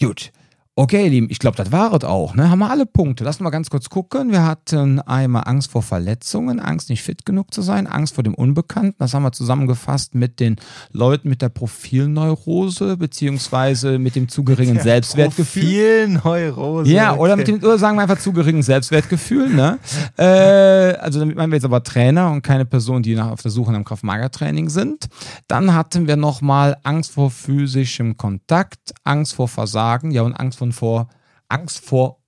[0.00, 0.32] Gut.
[0.80, 2.34] Okay, ihr Lieben, ich glaube, das war es auch.
[2.34, 2.48] Ne?
[2.48, 3.22] Haben wir alle Punkte.
[3.22, 4.32] Lass mal ganz kurz gucken.
[4.32, 8.32] Wir hatten einmal Angst vor Verletzungen, Angst nicht fit genug zu sein, Angst vor dem
[8.32, 8.96] Unbekannten.
[8.98, 10.56] Das haben wir zusammengefasst mit den
[10.90, 16.16] Leuten mit der Profilneurose, beziehungsweise mit dem zu geringen ja, Selbstwertgefühl.
[16.16, 16.90] Profilneurose.
[16.90, 19.50] Ja, oder, mit dem, oder sagen wir einfach zu geringen Selbstwertgefühl.
[19.50, 19.78] Ne?
[20.16, 23.50] äh, also damit meinen wir jetzt aber Trainer und keine Personen, die nach, auf der
[23.50, 25.10] Suche nach Kraft-Mager-Training sind.
[25.46, 30.69] Dann hatten wir nochmal Angst vor physischem Kontakt, Angst vor Versagen, ja, und Angst vor
[30.70, 31.08] und vor
[31.48, 32.18] Angst vor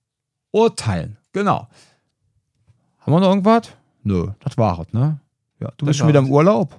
[0.51, 1.17] Urteilen.
[1.31, 1.69] Genau.
[2.99, 3.69] Haben wir noch irgendwas?
[4.03, 5.19] Nö, das war es, ne?
[5.61, 6.77] Ja, du das bist schon wieder im Urlaub?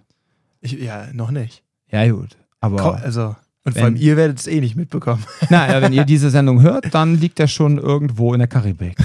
[0.61, 1.62] Ich, ja, noch nicht.
[1.91, 2.37] Ja, gut.
[2.61, 2.97] Aber.
[2.97, 3.35] Also,
[3.65, 5.25] und vor allem, ihr werdet es eh nicht mitbekommen.
[5.49, 8.99] Na, ja, wenn ihr diese Sendung hört, dann liegt er schon irgendwo in der Karibik.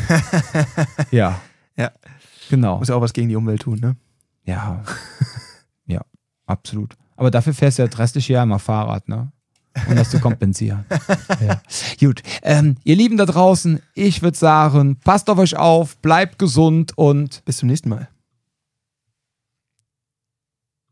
[1.12, 1.40] ja.
[1.78, 1.92] Ja.
[2.50, 2.80] Genau.
[2.80, 3.96] Muss ja auch was gegen die Umwelt tun, ne?
[4.44, 4.84] Ja.
[5.86, 6.02] ja,
[6.46, 6.98] absolut.
[7.16, 9.32] Aber dafür fährst du ja das restliche Jahr immer Fahrrad, ne?
[9.88, 10.86] Um das zu kompensieren.
[11.48, 11.62] ja.
[12.00, 16.98] Gut, ähm, ihr Lieben da draußen, ich würde sagen, passt auf euch auf, bleibt gesund
[16.98, 18.08] und bis zum nächsten Mal.